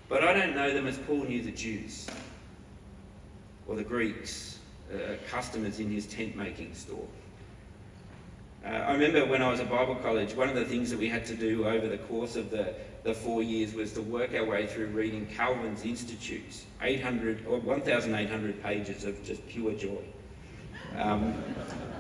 But 0.09 0.25
I 0.25 0.33
don't 0.33 0.55
know 0.55 0.73
them 0.73 0.87
as 0.87 0.99
Paul 0.99 1.25
knew 1.25 1.43
the 1.43 1.53
Jews 1.53 2.07
or 3.67 3.77
the 3.77 3.85
Greeks, 3.85 4.59
uh, 4.93 5.15
customers 5.31 5.79
in 5.81 5.91
his 5.91 6.07
tent 6.07 6.35
making 6.35 6.75
store. 6.75 7.07
Uh, 8.65 8.71
I 8.71 8.93
remember 8.93 9.25
when 9.27 9.41
I 9.41 9.51
was 9.51 9.61
at 9.61 9.71
Bible 9.71 9.95
college, 9.97 10.35
one 10.35 10.49
of 10.49 10.57
the 10.57 10.65
things 10.65 10.91
that 10.91 10.99
we 10.99 11.09
had 11.09 11.25
to 11.27 11.35
do 11.35 11.67
over 11.67 11.87
the 11.87 11.99
course 11.99 12.35
of 12.35 12.51
the 12.51 12.75
the 13.03 13.15
four 13.15 13.43
years 13.43 13.75
was 13.75 13.93
to 13.93 14.03
work 14.03 14.35
our 14.35 14.45
way 14.45 14.67
through 14.67 14.87
reading 14.87 15.27
Calvin's 15.27 15.85
Institutes, 15.85 16.65
800 16.83 17.47
or 17.47 17.61
1,800 17.61 18.63
pages 18.63 19.05
of 19.05 19.23
just 19.25 19.47
pure 19.49 19.73
joy. 19.73 20.03
Um, 20.97 21.35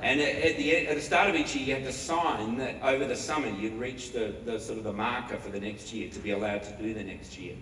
and 0.02 0.20
at 0.20 0.56
the, 0.56 0.86
at 0.86 0.94
the 0.96 1.02
start 1.02 1.28
of 1.28 1.36
each 1.36 1.54
year, 1.54 1.66
you 1.66 1.74
had 1.74 1.84
to 1.84 1.92
sign 1.92 2.56
that 2.58 2.76
over 2.82 3.04
the 3.06 3.16
summer 3.16 3.48
you'd 3.48 3.78
reached 3.78 4.12
the, 4.12 4.34
the 4.44 4.58
sort 4.58 4.78
of 4.78 4.84
the 4.84 4.92
marker 4.92 5.36
for 5.36 5.50
the 5.50 5.60
next 5.60 5.92
year 5.92 6.08
to 6.10 6.18
be 6.18 6.30
allowed 6.30 6.62
to 6.64 6.72
do 6.72 6.94
the 6.94 7.02
next 7.02 7.38
year. 7.38 7.54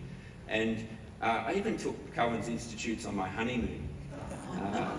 And 0.49 0.87
uh, 1.23 1.45
I 1.47 1.55
even 1.55 1.77
took 1.77 2.15
Calvin's 2.15 2.49
Institutes 2.49 3.07
on 3.07 3.17
my 3.17 3.29
honeymoon. 3.29 3.89
Uh, 4.55 4.91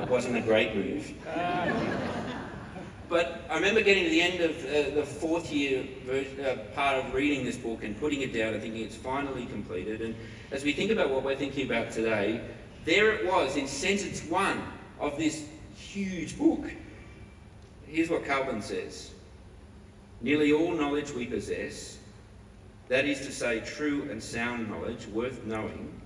it 0.00 0.08
wasn't 0.08 0.36
a 0.36 0.40
great 0.40 0.74
move. 0.74 1.12
But 3.08 3.42
I 3.50 3.56
remember 3.56 3.82
getting 3.82 4.04
to 4.04 4.10
the 4.10 4.22
end 4.22 4.40
of 4.40 4.64
uh, 4.64 4.94
the 4.94 5.04
fourth 5.04 5.52
year 5.52 5.84
uh, 6.10 6.56
part 6.74 7.04
of 7.04 7.12
reading 7.12 7.44
this 7.44 7.56
book 7.56 7.84
and 7.84 7.98
putting 7.98 8.22
it 8.22 8.32
down 8.32 8.54
and 8.54 8.62
thinking 8.62 8.82
it's 8.82 8.96
finally 8.96 9.46
completed. 9.46 10.00
And 10.00 10.14
as 10.50 10.64
we 10.64 10.72
think 10.72 10.90
about 10.90 11.10
what 11.10 11.22
we're 11.22 11.36
thinking 11.36 11.66
about 11.66 11.90
today, 11.90 12.40
there 12.84 13.12
it 13.12 13.26
was 13.26 13.56
in 13.56 13.66
sentence 13.66 14.24
one 14.24 14.62
of 15.00 15.18
this 15.18 15.46
huge 15.76 16.38
book. 16.38 16.70
Here's 17.86 18.08
what 18.08 18.24
Calvin 18.24 18.62
says 18.62 19.10
Nearly 20.20 20.52
all 20.52 20.72
knowledge 20.72 21.10
we 21.12 21.26
possess, 21.26 21.98
that 22.88 23.04
is 23.04 23.20
to 23.26 23.32
say, 23.32 23.60
true 23.60 24.08
and 24.10 24.22
sound 24.22 24.70
knowledge 24.70 25.06
worth 25.06 25.44
knowing, 25.44 26.00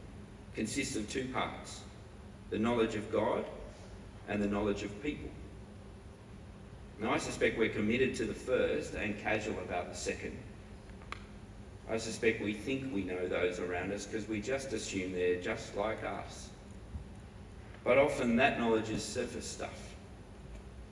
consists 0.55 0.97
of 0.97 1.09
two 1.09 1.29
parts 1.29 1.81
the 2.51 2.59
knowledge 2.59 2.95
of 2.95 3.13
God 3.13 3.45
and 4.29 4.43
the 4.43 4.49
knowledge 4.49 4.83
of 4.83 5.03
people. 5.03 5.29
Now, 7.01 7.13
I 7.13 7.19
suspect 7.19 7.59
we're 7.59 7.69
committed 7.69 8.15
to 8.17 8.25
the 8.25 8.35
first 8.35 8.95
and 8.95 9.19
casual 9.21 9.59
about 9.61 9.91
the 9.91 9.97
second. 9.97 10.37
I 11.91 11.97
suspect 11.97 12.43
we 12.43 12.53
think 12.53 12.93
we 12.93 13.03
know 13.03 13.29
those 13.29 13.61
around 13.61 13.93
us 13.93 14.05
because 14.05 14.29
we 14.29 14.41
just 14.41 14.73
assume 14.73 15.13
they're 15.13 15.41
just 15.41 15.77
like 15.77 16.05
us. 16.05 16.51
But 17.85 17.99
often 17.99 18.37
that 18.37 18.59
knowledge 18.59 18.91
is 18.91 19.03
surface 19.03 19.47
stuff. 19.47 19.89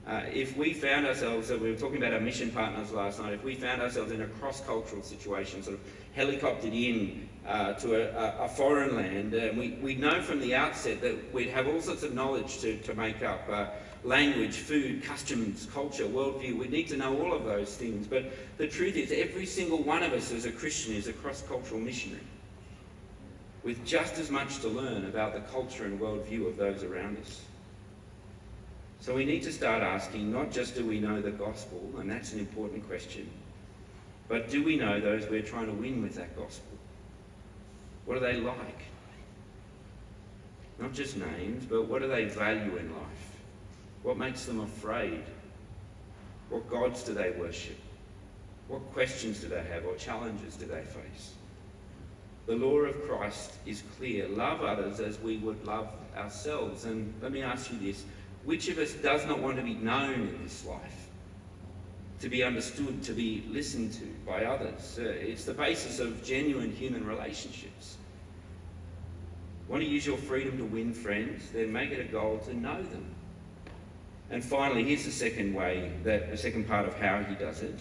Uh, 0.07 0.21
if 0.31 0.55
we 0.55 0.73
found 0.73 1.05
ourselves, 1.05 1.49
so 1.49 1.57
we 1.57 1.69
were 1.69 1.77
talking 1.77 1.97
about 1.97 2.13
our 2.13 2.21
mission 2.21 2.49
partners 2.49 2.93
last 2.93 3.19
night, 3.19 3.33
if 3.33 3.43
we 3.43 3.53
found 3.55 3.81
ourselves 3.81 4.09
in 4.11 4.21
a 4.21 4.27
cross-cultural 4.27 5.03
situation, 5.03 5.61
sort 5.61 5.77
of 5.77 5.81
helicoptered 6.15 6.73
in 6.73 7.27
uh, 7.45 7.73
to 7.73 7.95
a, 7.95 8.45
a, 8.45 8.47
foreign 8.47 8.95
land, 8.95 9.35
uh, 9.35 9.49
we, 9.57 9.71
we 9.81 9.95
know 9.95 10.21
from 10.21 10.39
the 10.39 10.55
outset 10.55 11.01
that 11.01 11.33
we'd 11.33 11.49
have 11.49 11.67
all 11.67 11.81
sorts 11.81 12.03
of 12.03 12.13
knowledge 12.13 12.59
to, 12.59 12.77
to 12.77 12.93
make 12.95 13.21
up. 13.21 13.41
Uh, 13.49 13.65
language, 14.07 14.55
food, 14.55 15.03
customs, 15.03 15.67
culture, 15.73 16.05
worldview. 16.05 16.57
We 16.57 16.69
need 16.69 16.87
to 16.87 16.97
know 16.97 17.21
all 17.21 17.33
of 17.33 17.43
those 17.43 17.75
things. 17.75 18.07
But 18.07 18.31
the 18.57 18.67
truth 18.67 18.95
is, 18.95 19.11
every 19.11 19.45
single 19.45 19.83
one 19.83 20.01
of 20.01 20.13
us 20.13 20.31
as 20.31 20.45
a 20.45 20.51
Christian 20.51 20.95
is 20.95 21.07
a 21.07 21.13
cross 21.13 21.43
cultural 21.47 21.81
missionary 21.81 22.23
with 23.63 23.83
just 23.85 24.17
as 24.17 24.31
much 24.31 24.59
to 24.59 24.69
learn 24.69 25.05
about 25.05 25.33
the 25.33 25.41
culture 25.51 25.83
and 25.83 25.99
worldview 25.99 26.47
of 26.47 26.55
those 26.55 26.83
around 26.83 27.17
us. 27.17 27.41
So 29.01 29.13
we 29.13 29.25
need 29.25 29.43
to 29.43 29.51
start 29.51 29.83
asking 29.83 30.31
not 30.31 30.51
just 30.51 30.75
do 30.75 30.85
we 30.85 31.01
know 31.01 31.21
the 31.21 31.31
gospel, 31.31 31.81
and 31.99 32.09
that's 32.09 32.31
an 32.31 32.39
important 32.39 32.87
question, 32.87 33.29
but 34.29 34.49
do 34.49 34.63
we 34.63 34.77
know 34.77 35.01
those 35.01 35.29
we're 35.29 35.41
trying 35.41 35.65
to 35.65 35.73
win 35.73 36.01
with 36.01 36.15
that 36.15 36.33
gospel? 36.37 36.77
What 38.05 38.15
are 38.15 38.21
they 38.21 38.39
like? 38.39 38.83
Not 40.79 40.93
just 40.93 41.17
names, 41.17 41.65
but 41.65 41.87
what 41.87 42.01
do 42.01 42.07
they 42.07 42.23
value 42.25 42.77
in 42.77 42.89
life? 42.93 43.36
What 44.03 44.17
makes 44.17 44.45
them 44.45 44.59
afraid? 44.59 45.23
What 46.49 46.69
gods 46.69 47.03
do 47.03 47.13
they 47.13 47.31
worship? 47.31 47.77
What 48.67 48.81
questions 48.93 49.39
do 49.39 49.47
they 49.47 49.63
have 49.63 49.85
or 49.85 49.95
challenges 49.95 50.55
do 50.55 50.65
they 50.65 50.81
face? 50.81 51.33
The 52.45 52.55
law 52.55 52.77
of 52.79 53.01
Christ 53.07 53.53
is 53.65 53.83
clear. 53.97 54.27
Love 54.29 54.61
others 54.61 54.99
as 54.99 55.19
we 55.19 55.37
would 55.37 55.65
love 55.65 55.89
ourselves. 56.15 56.85
And 56.85 57.13
let 57.21 57.31
me 57.31 57.41
ask 57.41 57.71
you 57.71 57.77
this 57.77 58.05
which 58.45 58.69
of 58.69 58.77
us 58.77 58.93
does 58.93 59.25
not 59.25 59.39
want 59.39 59.57
to 59.57 59.61
be 59.63 59.73
known 59.73 60.13
in 60.13 60.43
this 60.43 60.65
life? 60.65 61.07
To 62.21 62.29
be 62.29 62.43
understood, 62.43 63.03
to 63.03 63.11
be 63.11 63.43
listened 63.49 63.91
to 63.93 64.05
by 64.25 64.45
others. 64.45 64.97
Uh, 64.97 65.03
it's 65.03 65.43
the 65.43 65.53
basis 65.53 65.99
of 65.99 66.23
genuine 66.23 66.71
human 66.71 67.05
relationships. 67.05 67.97
Want 69.67 69.83
to 69.83 69.89
use 69.89 70.07
your 70.07 70.17
freedom 70.17 70.57
to 70.57 70.63
win 70.63 70.93
friends? 70.93 71.51
Then 71.51 71.73
make 71.73 71.91
it 71.91 71.99
a 71.99 72.09
goal 72.09 72.39
to 72.45 72.55
know 72.55 72.81
them. 72.81 73.13
And 74.29 74.43
finally, 74.43 74.83
here's 74.83 75.05
the 75.05 75.11
second 75.11 75.53
way, 75.53 75.91
that 76.03 76.31
the 76.31 76.37
second 76.37 76.67
part 76.67 76.87
of 76.87 76.97
how 76.99 77.23
he 77.23 77.35
does 77.35 77.61
it. 77.61 77.79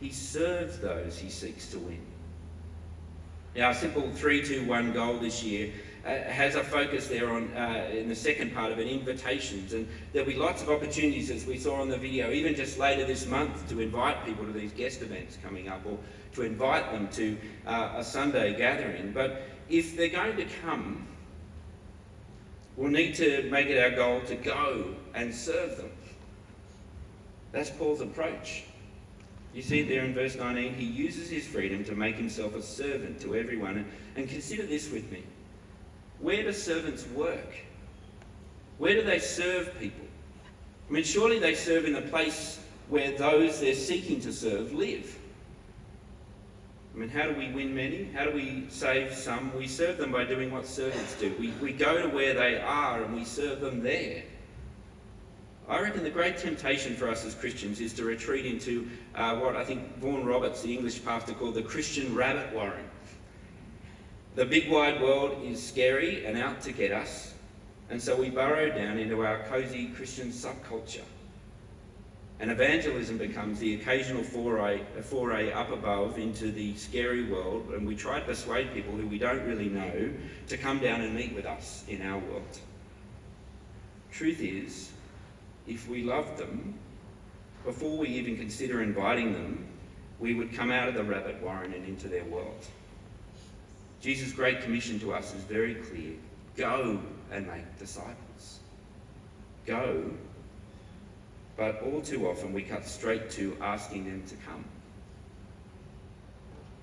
He 0.00 0.10
serves 0.10 0.78
those 0.78 1.18
he 1.18 1.28
seeks 1.30 1.68
to 1.70 1.78
win. 1.78 2.00
Now, 3.56 3.68
Our 3.68 3.74
simple 3.74 4.02
3-2-1 4.02 4.92
goal 4.92 5.18
this 5.18 5.42
year 5.42 5.72
uh, 6.04 6.10
has 6.30 6.54
a 6.54 6.62
focus 6.62 7.08
there 7.08 7.32
on, 7.32 7.50
uh, 7.56 7.90
in 7.92 8.08
the 8.08 8.14
second 8.14 8.54
part 8.54 8.70
of 8.70 8.78
it, 8.78 8.86
invitations. 8.86 9.72
And 9.72 9.88
there'll 10.12 10.28
be 10.28 10.36
lots 10.36 10.62
of 10.62 10.68
opportunities, 10.68 11.30
as 11.30 11.46
we 11.46 11.58
saw 11.58 11.80
on 11.80 11.88
the 11.88 11.96
video, 11.96 12.30
even 12.30 12.54
just 12.54 12.78
later 12.78 13.04
this 13.04 13.26
month, 13.26 13.68
to 13.70 13.80
invite 13.80 14.24
people 14.24 14.44
to 14.44 14.52
these 14.52 14.72
guest 14.72 15.02
events 15.02 15.38
coming 15.42 15.68
up 15.68 15.84
or 15.86 15.98
to 16.34 16.42
invite 16.42 16.92
them 16.92 17.08
to 17.12 17.36
uh, 17.66 17.94
a 17.96 18.04
Sunday 18.04 18.56
gathering. 18.56 19.10
But 19.12 19.42
if 19.70 19.96
they're 19.96 20.08
going 20.10 20.36
to 20.36 20.44
come, 20.62 21.08
we'll 22.76 22.90
need 22.90 23.14
to 23.16 23.48
make 23.50 23.68
it 23.68 23.78
our 23.78 23.90
goal 23.90 24.20
to 24.22 24.36
go 24.36 24.94
and 25.14 25.34
serve 25.34 25.76
them. 25.76 25.90
That's 27.52 27.70
Paul's 27.70 28.00
approach. 28.00 28.64
You 29.54 29.62
see 29.62 29.82
there 29.82 30.04
in 30.04 30.12
verse 30.12 30.36
19, 30.36 30.74
he 30.74 30.84
uses 30.84 31.30
his 31.30 31.46
freedom 31.46 31.82
to 31.84 31.94
make 31.94 32.16
himself 32.16 32.54
a 32.54 32.62
servant 32.62 33.18
to 33.22 33.34
everyone. 33.34 33.86
And, 34.14 34.28
consider 34.28 34.66
this 34.66 34.90
with 34.90 35.10
me. 35.10 35.22
Where 36.20 36.42
do 36.42 36.52
servants 36.52 37.06
work? 37.08 37.54
Where 38.76 38.94
do 38.94 39.02
they 39.02 39.18
serve 39.18 39.78
people? 39.80 40.04
I 40.88 40.92
mean, 40.92 41.04
surely 41.04 41.38
they 41.38 41.54
serve 41.54 41.86
in 41.86 41.94
the 41.94 42.02
place 42.02 42.60
where 42.88 43.16
those 43.16 43.60
they're 43.60 43.74
seeking 43.74 44.20
to 44.20 44.32
serve 44.32 44.72
live. 44.72 45.18
I 46.96 46.98
mean, 46.98 47.10
how 47.10 47.24
do 47.24 47.34
we 47.34 47.50
win 47.50 47.74
many? 47.74 48.04
How 48.14 48.24
do 48.24 48.32
we 48.32 48.64
save 48.70 49.12
some? 49.12 49.54
We 49.54 49.68
serve 49.68 49.98
them 49.98 50.12
by 50.12 50.24
doing 50.24 50.50
what 50.50 50.66
servants 50.66 51.14
do. 51.20 51.34
We, 51.38 51.50
we 51.60 51.72
go 51.72 52.00
to 52.00 52.08
where 52.08 52.32
they 52.32 52.58
are 52.58 53.02
and 53.02 53.14
we 53.14 53.22
serve 53.22 53.60
them 53.60 53.82
there. 53.82 54.22
I 55.68 55.80
reckon 55.80 56.04
the 56.04 56.10
great 56.10 56.38
temptation 56.38 56.94
for 56.94 57.08
us 57.08 57.26
as 57.26 57.34
Christians 57.34 57.80
is 57.80 57.92
to 57.94 58.04
retreat 58.04 58.46
into 58.46 58.88
uh, 59.14 59.36
what 59.36 59.56
I 59.56 59.64
think 59.64 59.98
Vaughan 59.98 60.24
Roberts, 60.24 60.62
the 60.62 60.72
English 60.72 61.04
pastor, 61.04 61.34
called 61.34 61.54
the 61.54 61.62
Christian 61.62 62.14
rabbit 62.14 62.54
warren. 62.54 62.88
The 64.34 64.46
big 64.46 64.70
wide 64.70 65.02
world 65.02 65.42
is 65.44 65.62
scary 65.62 66.24
and 66.24 66.38
out 66.38 66.62
to 66.62 66.72
get 66.72 66.92
us, 66.92 67.34
and 67.90 68.00
so 68.00 68.16
we 68.16 68.30
burrow 68.30 68.68
down 68.68 68.98
into 68.98 69.24
our 69.24 69.40
cosy 69.48 69.88
Christian 69.88 70.28
subculture. 70.28 71.02
And 72.38 72.50
evangelism 72.50 73.16
becomes 73.16 73.58
the 73.58 73.74
occasional 73.74 74.22
foray, 74.22 74.82
foray 75.02 75.52
up 75.52 75.70
above 75.70 76.18
into 76.18 76.50
the 76.50 76.74
scary 76.76 77.24
world, 77.30 77.70
and 77.70 77.86
we 77.86 77.96
try 77.96 78.20
to 78.20 78.26
persuade 78.26 78.74
people 78.74 78.92
who 78.92 79.06
we 79.06 79.18
don't 79.18 79.46
really 79.46 79.70
know 79.70 80.10
to 80.48 80.56
come 80.58 80.78
down 80.78 81.00
and 81.00 81.14
meet 81.14 81.34
with 81.34 81.46
us 81.46 81.84
in 81.88 82.02
our 82.02 82.18
world. 82.18 82.58
Truth 84.12 84.42
is, 84.42 84.92
if 85.66 85.88
we 85.88 86.02
loved 86.02 86.36
them, 86.36 86.74
before 87.64 87.96
we 87.96 88.08
even 88.08 88.36
consider 88.36 88.82
inviting 88.82 89.32
them, 89.32 89.66
we 90.20 90.34
would 90.34 90.54
come 90.54 90.70
out 90.70 90.88
of 90.88 90.94
the 90.94 91.04
rabbit 91.04 91.42
warren 91.42 91.72
and 91.72 91.86
into 91.86 92.08
their 92.08 92.24
world. 92.24 92.66
Jesus' 94.00 94.32
great 94.32 94.60
commission 94.62 95.00
to 95.00 95.12
us 95.12 95.34
is 95.34 95.42
very 95.42 95.74
clear 95.74 96.12
go 96.56 96.98
and 97.30 97.46
make 97.46 97.78
disciples. 97.78 98.60
Go. 99.66 100.10
But 101.56 101.82
all 101.82 102.00
too 102.00 102.28
often 102.28 102.52
we 102.52 102.62
cut 102.62 102.86
straight 102.86 103.30
to 103.30 103.56
asking 103.60 104.04
them 104.04 104.22
to 104.28 104.34
come. 104.36 104.64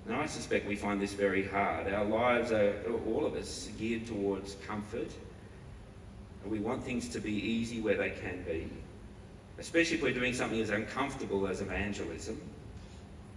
Now, 0.07 0.21
I 0.21 0.25
suspect 0.25 0.67
we 0.67 0.75
find 0.75 0.99
this 0.99 1.13
very 1.13 1.47
hard. 1.47 1.91
Our 1.93 2.03
lives 2.03 2.51
are, 2.51 2.73
all 3.07 3.25
of 3.25 3.35
us, 3.35 3.69
geared 3.77 4.05
towards 4.05 4.55
comfort 4.67 5.09
we 6.45 6.59
want 6.59 6.83
things 6.83 7.09
to 7.09 7.19
be 7.19 7.31
easy 7.31 7.79
where 7.79 7.95
they 7.95 8.09
can 8.09 8.43
be, 8.43 8.69
especially 9.59 9.97
if 9.97 10.03
we're 10.03 10.13
doing 10.13 10.33
something 10.33 10.59
as 10.59 10.69
uncomfortable 10.69 11.47
as 11.47 11.61
evangelism. 11.61 12.39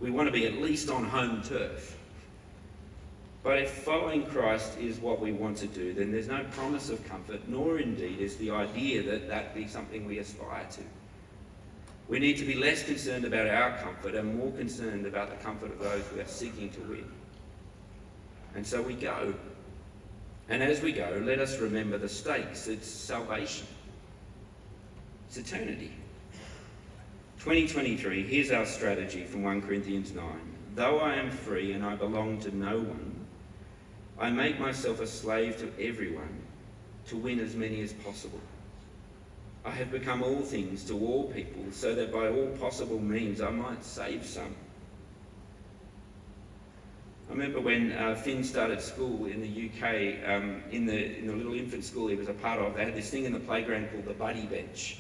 We 0.01 0.11
want 0.11 0.29
to 0.29 0.33
be 0.33 0.47
at 0.47 0.55
least 0.55 0.91
on 0.91 1.05
home 1.05 1.43
turf. 1.43 1.97
But 3.43 3.59
if 3.59 3.71
following 3.71 4.27
Christ 4.27 4.77
is 4.79 4.99
what 4.99 5.21
we 5.21 5.31
want 5.31 5.57
to 5.59 5.69
do, 5.69 5.93
then 5.93 6.11
there's 6.11 6.27
no 6.27 6.45
promise 6.51 6.91
of 6.91 7.07
comfort, 7.09 7.49
nor 7.49 7.79
indeed 7.79 8.19
is 8.19 8.37
the 8.37 8.51
idea 8.51 9.05
that 9.05 9.29
that 9.29 9.55
be 9.55 9.69
something 9.69 10.05
we 10.05 10.19
aspire 10.19 10.67
to. 10.73 10.81
We 12.09 12.19
need 12.19 12.37
to 12.39 12.45
be 12.45 12.55
less 12.55 12.85
concerned 12.85 13.25
about 13.25 13.49
our 13.49 13.79
comfort 13.79 14.15
and 14.15 14.39
more 14.39 14.53
concerned 14.53 15.07
about 15.07 15.31
the 15.31 15.45
comfort 15.45 15.73
of 15.73 15.81
those 15.81 16.05
we 16.15 16.21
are 16.21 16.29
seeking 16.29 16.71
to 16.71 16.81
win. 16.83 17.11
And 18.55 18.67
so 18.67 18.81
we 18.81 18.95
go 18.95 19.35
and 20.49 20.63
as 20.63 20.81
we 20.81 20.93
go, 20.93 21.21
let 21.25 21.41
us 21.41 21.59
remember 21.59 21.99
the 21.99 22.09
stakes 22.09 22.69
it's 22.69 22.89
salvation, 22.89 23.67
it's 25.27 25.37
eternity. 25.37 25.93
2023, 27.41 28.25
here's 28.25 28.51
our 28.51 28.65
strategy 28.65 29.25
from 29.25 29.43
1 29.43 29.63
Corinthians 29.63 30.13
9. 30.13 30.25
Though 30.75 30.99
I 30.99 31.15
am 31.15 31.31
free 31.31 31.73
and 31.73 31.85
I 31.85 31.97
belong 31.97 32.41
to 32.41 32.57
no 32.57 32.79
one, 32.79 33.27
I 34.19 34.31
make 34.31 34.59
myself 34.59 35.01
a 35.01 35.07
slave 35.07 35.57
to 35.59 35.85
everyone 35.85 36.43
to 37.09 37.17
win 37.17 37.41
as 37.41 37.55
many 37.55 37.81
as 37.83 37.93
possible. 37.93 38.41
I 39.67 39.71
have 39.71 39.91
become 39.91 40.23
all 40.23 40.43
things 40.43 40.85
to 40.85 40.95
all 40.95 41.25
people 41.25 41.65
so 41.73 41.93
that 41.97 42.13
by 42.13 42.29
all 42.29 42.47
possible 42.61 43.01
means 43.01 43.41
I 43.41 43.51
might 43.51 43.85
save 43.85 44.25
some. 44.25 44.55
I 47.29 47.33
remember 47.33 47.61
when 47.61 47.91
uh, 47.91 48.15
Finn 48.15 48.45
started 48.45 48.81
school 48.81 49.27
in 49.27 49.41
the 49.41 49.69
UK, 49.69 50.31
um, 50.31 50.63
in, 50.71 50.87
the, 50.87 51.19
in 51.19 51.27
the 51.27 51.33
little 51.33 51.55
infant 51.55 51.85
school 51.85 52.07
he 52.07 52.15
was 52.15 52.29
a 52.29 52.33
part 52.35 52.61
of, 52.61 52.77
they 52.77 52.85
had 52.85 52.95
this 52.95 53.11
thing 53.11 53.25
in 53.25 53.33
the 53.33 53.41
playground 53.41 53.91
called 53.91 54.05
the 54.05 54.15
buddy 54.15 54.47
bench. 54.47 54.99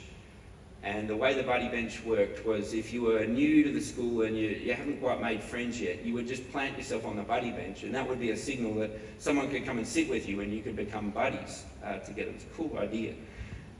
And 0.82 1.08
the 1.08 1.16
way 1.16 1.34
the 1.34 1.44
buddy 1.44 1.68
bench 1.68 2.02
worked 2.04 2.44
was 2.44 2.74
if 2.74 2.92
you 2.92 3.02
were 3.02 3.24
new 3.24 3.62
to 3.62 3.70
the 3.70 3.80
school 3.80 4.22
and 4.22 4.36
you, 4.36 4.48
you 4.48 4.74
haven't 4.74 5.00
quite 5.00 5.20
made 5.20 5.44
friends 5.44 5.80
yet, 5.80 6.04
you 6.04 6.12
would 6.14 6.26
just 6.26 6.50
plant 6.50 6.76
yourself 6.76 7.06
on 7.06 7.16
the 7.16 7.22
buddy 7.22 7.52
bench, 7.52 7.84
and 7.84 7.94
that 7.94 8.08
would 8.08 8.18
be 8.18 8.30
a 8.30 8.36
signal 8.36 8.74
that 8.74 8.90
someone 9.18 9.48
could 9.48 9.64
come 9.64 9.78
and 9.78 9.86
sit 9.86 10.08
with 10.08 10.28
you 10.28 10.40
and 10.40 10.52
you 10.52 10.62
could 10.62 10.76
become 10.76 11.10
buddies 11.10 11.64
uh, 11.84 11.98
together. 11.98 12.32
It's 12.34 12.44
a 12.44 12.56
cool 12.56 12.76
idea. 12.78 13.14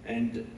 And 0.04 0.48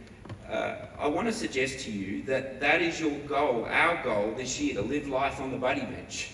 uh, 0.50 0.76
I 0.98 1.06
want 1.06 1.26
to 1.26 1.32
suggest 1.32 1.80
to 1.80 1.90
you 1.90 2.22
that 2.24 2.60
that 2.60 2.80
is 2.80 3.00
your 3.00 3.18
goal, 3.20 3.66
our 3.68 4.02
goal 4.02 4.32
this 4.36 4.60
year, 4.60 4.74
to 4.74 4.82
live 4.82 5.08
life 5.08 5.40
on 5.40 5.50
the 5.50 5.58
buddy 5.58 5.82
bench 5.82 6.30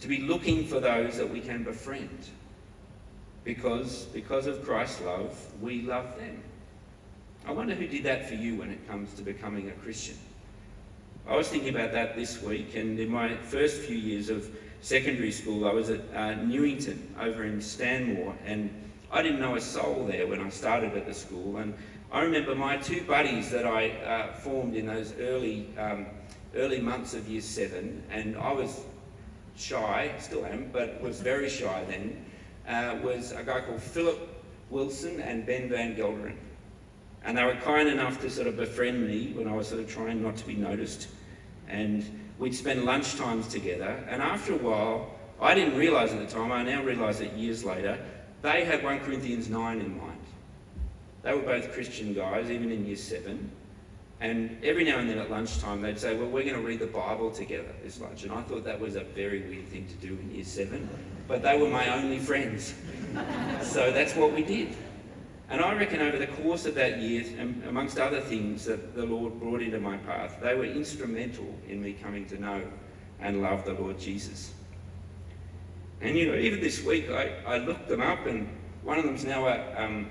to 0.00 0.08
be 0.08 0.18
looking 0.18 0.64
for 0.64 0.80
those 0.80 1.16
that 1.16 1.28
we 1.28 1.40
can 1.40 1.64
befriend. 1.64 2.28
Because, 3.44 4.04
because 4.12 4.46
of 4.46 4.64
Christ's 4.64 5.00
love, 5.02 5.36
we 5.60 5.82
love 5.82 6.16
them. 6.16 6.42
I 7.46 7.52
wonder 7.52 7.74
who 7.74 7.86
did 7.86 8.04
that 8.04 8.28
for 8.28 8.34
you 8.34 8.56
when 8.56 8.70
it 8.70 8.86
comes 8.86 9.12
to 9.14 9.22
becoming 9.22 9.68
a 9.68 9.72
Christian. 9.72 10.16
I 11.26 11.36
was 11.36 11.48
thinking 11.48 11.74
about 11.74 11.92
that 11.92 12.14
this 12.14 12.42
week, 12.42 12.74
and 12.74 12.98
in 12.98 13.10
my 13.10 13.36
first 13.36 13.82
few 13.82 13.96
years 13.96 14.28
of 14.28 14.48
secondary 14.80 15.32
school, 15.32 15.66
I 15.66 15.72
was 15.72 15.90
at 15.90 16.00
uh, 16.14 16.34
Newington 16.34 17.14
over 17.20 17.44
in 17.44 17.60
Stanmore, 17.60 18.34
and 18.44 18.70
I 19.10 19.22
didn't 19.22 19.40
know 19.40 19.56
a 19.56 19.60
soul 19.60 20.06
there 20.06 20.26
when 20.26 20.40
I 20.40 20.48
started 20.50 20.94
at 20.94 21.06
the 21.06 21.14
school. 21.14 21.56
And 21.56 21.74
I 22.10 22.22
remember 22.22 22.54
my 22.54 22.78
two 22.78 23.02
buddies 23.02 23.50
that 23.50 23.66
I 23.66 23.90
uh, 23.90 24.32
formed 24.32 24.74
in 24.74 24.86
those 24.86 25.12
early, 25.20 25.68
um, 25.76 26.06
early 26.56 26.80
months 26.80 27.12
of 27.12 27.28
year 27.28 27.42
seven, 27.42 28.02
and 28.10 28.34
I 28.38 28.50
was 28.50 28.80
shy, 29.56 30.12
still 30.18 30.46
am, 30.46 30.70
but 30.72 31.02
was 31.02 31.20
very 31.20 31.50
shy 31.50 31.84
then, 31.86 32.24
uh, 32.66 32.98
was 33.02 33.32
a 33.32 33.42
guy 33.42 33.60
called 33.60 33.82
Philip 33.82 34.42
Wilson 34.70 35.20
and 35.20 35.44
Ben 35.44 35.68
Van 35.68 35.94
Gelderen. 35.94 36.36
And 37.24 37.36
they 37.36 37.44
were 37.44 37.56
kind 37.56 37.88
enough 37.88 38.22
to 38.22 38.30
sort 38.30 38.46
of 38.46 38.56
befriend 38.56 39.06
me 39.06 39.32
when 39.34 39.46
I 39.46 39.52
was 39.52 39.68
sort 39.68 39.82
of 39.82 39.90
trying 39.90 40.22
not 40.22 40.36
to 40.36 40.46
be 40.46 40.54
noticed. 40.54 41.08
And 41.68 42.06
we'd 42.38 42.54
spend 42.54 42.84
lunch 42.84 43.16
times 43.16 43.48
together. 43.48 44.02
And 44.08 44.22
after 44.22 44.54
a 44.54 44.58
while, 44.58 45.10
I 45.42 45.54
didn't 45.54 45.76
realise 45.76 46.12
at 46.12 46.20
the 46.20 46.34
time, 46.34 46.52
I 46.52 46.62
now 46.62 46.82
realise 46.82 47.20
it 47.20 47.34
years 47.34 47.64
later, 47.64 47.98
they 48.40 48.64
had 48.64 48.82
1 48.82 49.00
Corinthians 49.00 49.50
9 49.50 49.80
in 49.80 49.98
mind. 49.98 50.17
They 51.22 51.34
were 51.34 51.42
both 51.42 51.72
Christian 51.72 52.14
guys, 52.14 52.50
even 52.50 52.70
in 52.70 52.86
year 52.86 52.96
7. 52.96 53.50
And 54.20 54.58
every 54.64 54.84
now 54.84 54.98
and 54.98 55.08
then 55.08 55.18
at 55.18 55.30
lunchtime, 55.30 55.80
they'd 55.80 55.98
say, 55.98 56.16
Well, 56.16 56.28
we're 56.28 56.42
going 56.42 56.56
to 56.56 56.66
read 56.66 56.80
the 56.80 56.86
Bible 56.86 57.30
together 57.30 57.72
this 57.82 58.00
lunch. 58.00 58.24
And 58.24 58.32
I 58.32 58.42
thought 58.42 58.64
that 58.64 58.80
was 58.80 58.96
a 58.96 59.04
very 59.04 59.42
weird 59.42 59.68
thing 59.68 59.86
to 59.86 59.94
do 60.06 60.18
in 60.20 60.34
year 60.34 60.44
7. 60.44 60.88
But 61.28 61.42
they 61.42 61.60
were 61.60 61.68
my 61.68 61.94
only 61.94 62.18
friends. 62.18 62.74
so 63.62 63.92
that's 63.92 64.16
what 64.16 64.32
we 64.32 64.42
did. 64.42 64.74
And 65.50 65.62
I 65.62 65.74
reckon 65.74 66.00
over 66.02 66.18
the 66.18 66.26
course 66.26 66.66
of 66.66 66.74
that 66.74 67.00
year, 67.00 67.24
amongst 67.68 67.98
other 67.98 68.20
things 68.20 68.64
that 68.66 68.94
the 68.94 69.06
Lord 69.06 69.40
brought 69.40 69.62
into 69.62 69.80
my 69.80 69.96
path, 69.98 70.38
they 70.42 70.54
were 70.54 70.66
instrumental 70.66 71.54
in 71.68 71.82
me 71.82 71.94
coming 71.94 72.26
to 72.26 72.38
know 72.38 72.62
and 73.20 73.40
love 73.40 73.64
the 73.64 73.72
Lord 73.72 73.98
Jesus. 73.98 74.52
And 76.00 76.16
you 76.16 76.30
know, 76.30 76.38
even 76.38 76.60
this 76.60 76.84
week, 76.84 77.10
I, 77.10 77.32
I 77.46 77.58
looked 77.58 77.88
them 77.88 78.02
up, 78.02 78.26
and 78.26 78.48
one 78.82 78.98
of 78.98 79.04
them's 79.04 79.24
now 79.24 79.46
a, 79.46 79.74
um, 79.76 80.10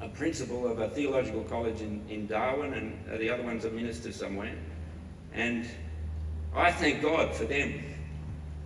a 0.00 0.08
principal 0.08 0.66
of 0.66 0.78
a 0.78 0.88
theological 0.88 1.42
college 1.44 1.80
in, 1.80 2.02
in 2.08 2.26
Darwin, 2.26 2.74
and 2.74 3.20
the 3.20 3.30
other 3.30 3.42
one's 3.42 3.64
a 3.64 3.70
minister 3.70 4.12
somewhere. 4.12 4.54
And 5.34 5.68
I 6.54 6.72
thank 6.72 7.02
God 7.02 7.34
for 7.34 7.44
them. 7.44 7.74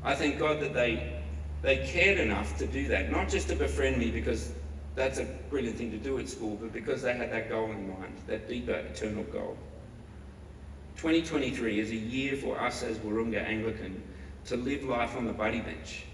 I 0.02 0.14
thank 0.14 0.38
God 0.38 0.60
that 0.60 0.74
they, 0.74 1.20
they 1.62 1.86
cared 1.86 2.18
enough 2.18 2.56
to 2.58 2.66
do 2.66 2.88
that, 2.88 3.10
not 3.10 3.28
just 3.28 3.48
to 3.48 3.56
befriend 3.56 3.98
me 3.98 4.10
because 4.10 4.52
that's 4.94 5.18
a 5.18 5.24
brilliant 5.50 5.76
thing 5.76 5.90
to 5.90 5.96
do 5.96 6.18
at 6.18 6.28
school, 6.28 6.56
but 6.60 6.72
because 6.72 7.02
they 7.02 7.14
had 7.14 7.32
that 7.32 7.48
goal 7.48 7.70
in 7.70 7.88
mind, 7.88 8.14
that 8.26 8.48
deeper 8.48 8.72
eternal 8.72 9.24
goal. 9.24 9.56
2023 10.96 11.80
is 11.80 11.90
a 11.90 11.96
year 11.96 12.36
for 12.36 12.60
us 12.60 12.82
as 12.84 12.98
Wahroonga 12.98 13.42
Anglican 13.42 14.00
to 14.46 14.56
live 14.56 14.84
life 14.84 15.16
on 15.16 15.24
the 15.24 15.32
buddy 15.32 15.60
bench, 15.60 16.04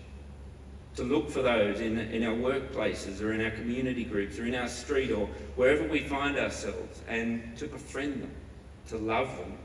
to 0.97 1.03
look 1.05 1.31
for 1.31 1.43
those 1.43 1.81
in, 1.81 1.99
in 1.99 2.25
our 2.25 2.35
workplaces 2.35 3.23
or 3.23 3.33
in 3.33 3.41
our 3.41 3.51
community 3.53 4.05
groups 4.05 4.39
or 4.39 4.47
in 4.47 4.55
our 4.55 4.69
street 4.69 5.11
or 5.11 5.27
wherever 5.57 5.87
we 5.87 6.01
find 6.01 6.37
ourselves 6.37 7.01
and 7.09 7.57
to 7.57 7.67
befriend 7.67 8.23
them, 8.23 8.33
to 8.89 8.99
love 8.99 9.29
them 9.39 9.57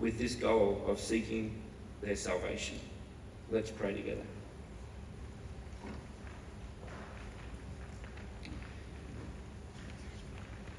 with 0.00 0.18
this 0.18 0.34
goal 0.34 0.82
of 0.86 0.98
seeking 0.98 1.54
their 2.02 2.16
salvation. 2.16 2.78
Let's 3.50 3.70
pray 3.70 3.94
together. 3.94 4.22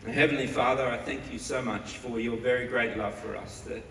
Heavenly 0.05 0.47
Father, 0.47 0.85
I 0.85 0.97
thank 0.97 1.31
you 1.31 1.39
so 1.39 1.61
much 1.61 1.97
for 1.97 2.19
your 2.19 2.35
very 2.35 2.67
great 2.67 2.97
love 2.97 3.15
for 3.15 3.37
us. 3.37 3.61
That 3.61 3.81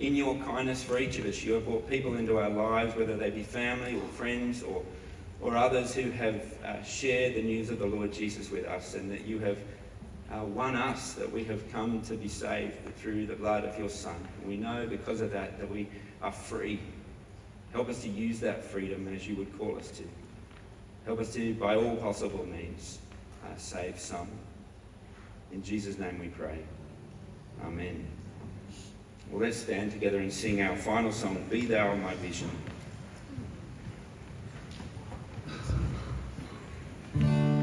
in 0.00 0.14
your 0.14 0.34
kindness 0.36 0.82
for 0.82 0.98
each 0.98 1.18
of 1.18 1.26
us, 1.26 1.42
you 1.42 1.52
have 1.54 1.66
brought 1.66 1.88
people 1.90 2.16
into 2.16 2.38
our 2.38 2.48
lives, 2.48 2.96
whether 2.96 3.16
they 3.16 3.28
be 3.28 3.42
family 3.42 3.96
or 3.96 4.08
friends 4.08 4.62
or, 4.62 4.82
or 5.40 5.56
others 5.56 5.94
who 5.94 6.10
have 6.10 6.42
uh, 6.64 6.82
shared 6.82 7.34
the 7.34 7.42
news 7.42 7.70
of 7.70 7.78
the 7.78 7.86
Lord 7.86 8.12
Jesus 8.12 8.50
with 8.50 8.66
us, 8.66 8.94
and 8.94 9.10
that 9.10 9.24
you 9.24 9.38
have 9.38 9.58
uh, 10.32 10.44
won 10.44 10.74
us, 10.74 11.12
that 11.14 11.30
we 11.30 11.44
have 11.44 11.70
come 11.72 12.02
to 12.02 12.14
be 12.14 12.28
saved 12.28 12.76
through 12.96 13.26
the 13.26 13.34
blood 13.34 13.64
of 13.64 13.78
your 13.78 13.88
Son. 13.88 14.16
And 14.40 14.48
we 14.48 14.56
know 14.56 14.86
because 14.86 15.20
of 15.20 15.30
that 15.32 15.58
that 15.58 15.70
we 15.70 15.88
are 16.22 16.32
free. 16.32 16.80
Help 17.72 17.88
us 17.88 18.02
to 18.02 18.08
use 18.08 18.40
that 18.40 18.64
freedom 18.64 19.12
as 19.14 19.28
you 19.28 19.36
would 19.36 19.56
call 19.58 19.76
us 19.76 19.90
to. 19.92 20.02
Help 21.04 21.20
us 21.20 21.32
to, 21.34 21.54
by 21.54 21.76
all 21.76 21.96
possible 21.96 22.44
means, 22.46 22.98
uh, 23.44 23.56
save 23.56 23.98
some. 23.98 24.28
In 25.52 25.62
Jesus' 25.62 25.98
name 25.98 26.18
we 26.18 26.28
pray. 26.28 26.58
Amen. 27.64 28.06
Well, 29.30 29.42
let's 29.42 29.56
stand 29.56 29.92
together 29.92 30.18
and 30.18 30.32
sing 30.32 30.62
our 30.62 30.76
final 30.76 31.12
song, 31.12 31.44
Be 31.50 31.62
Thou 31.62 31.94
My 31.96 32.14
Vision. 32.16 32.50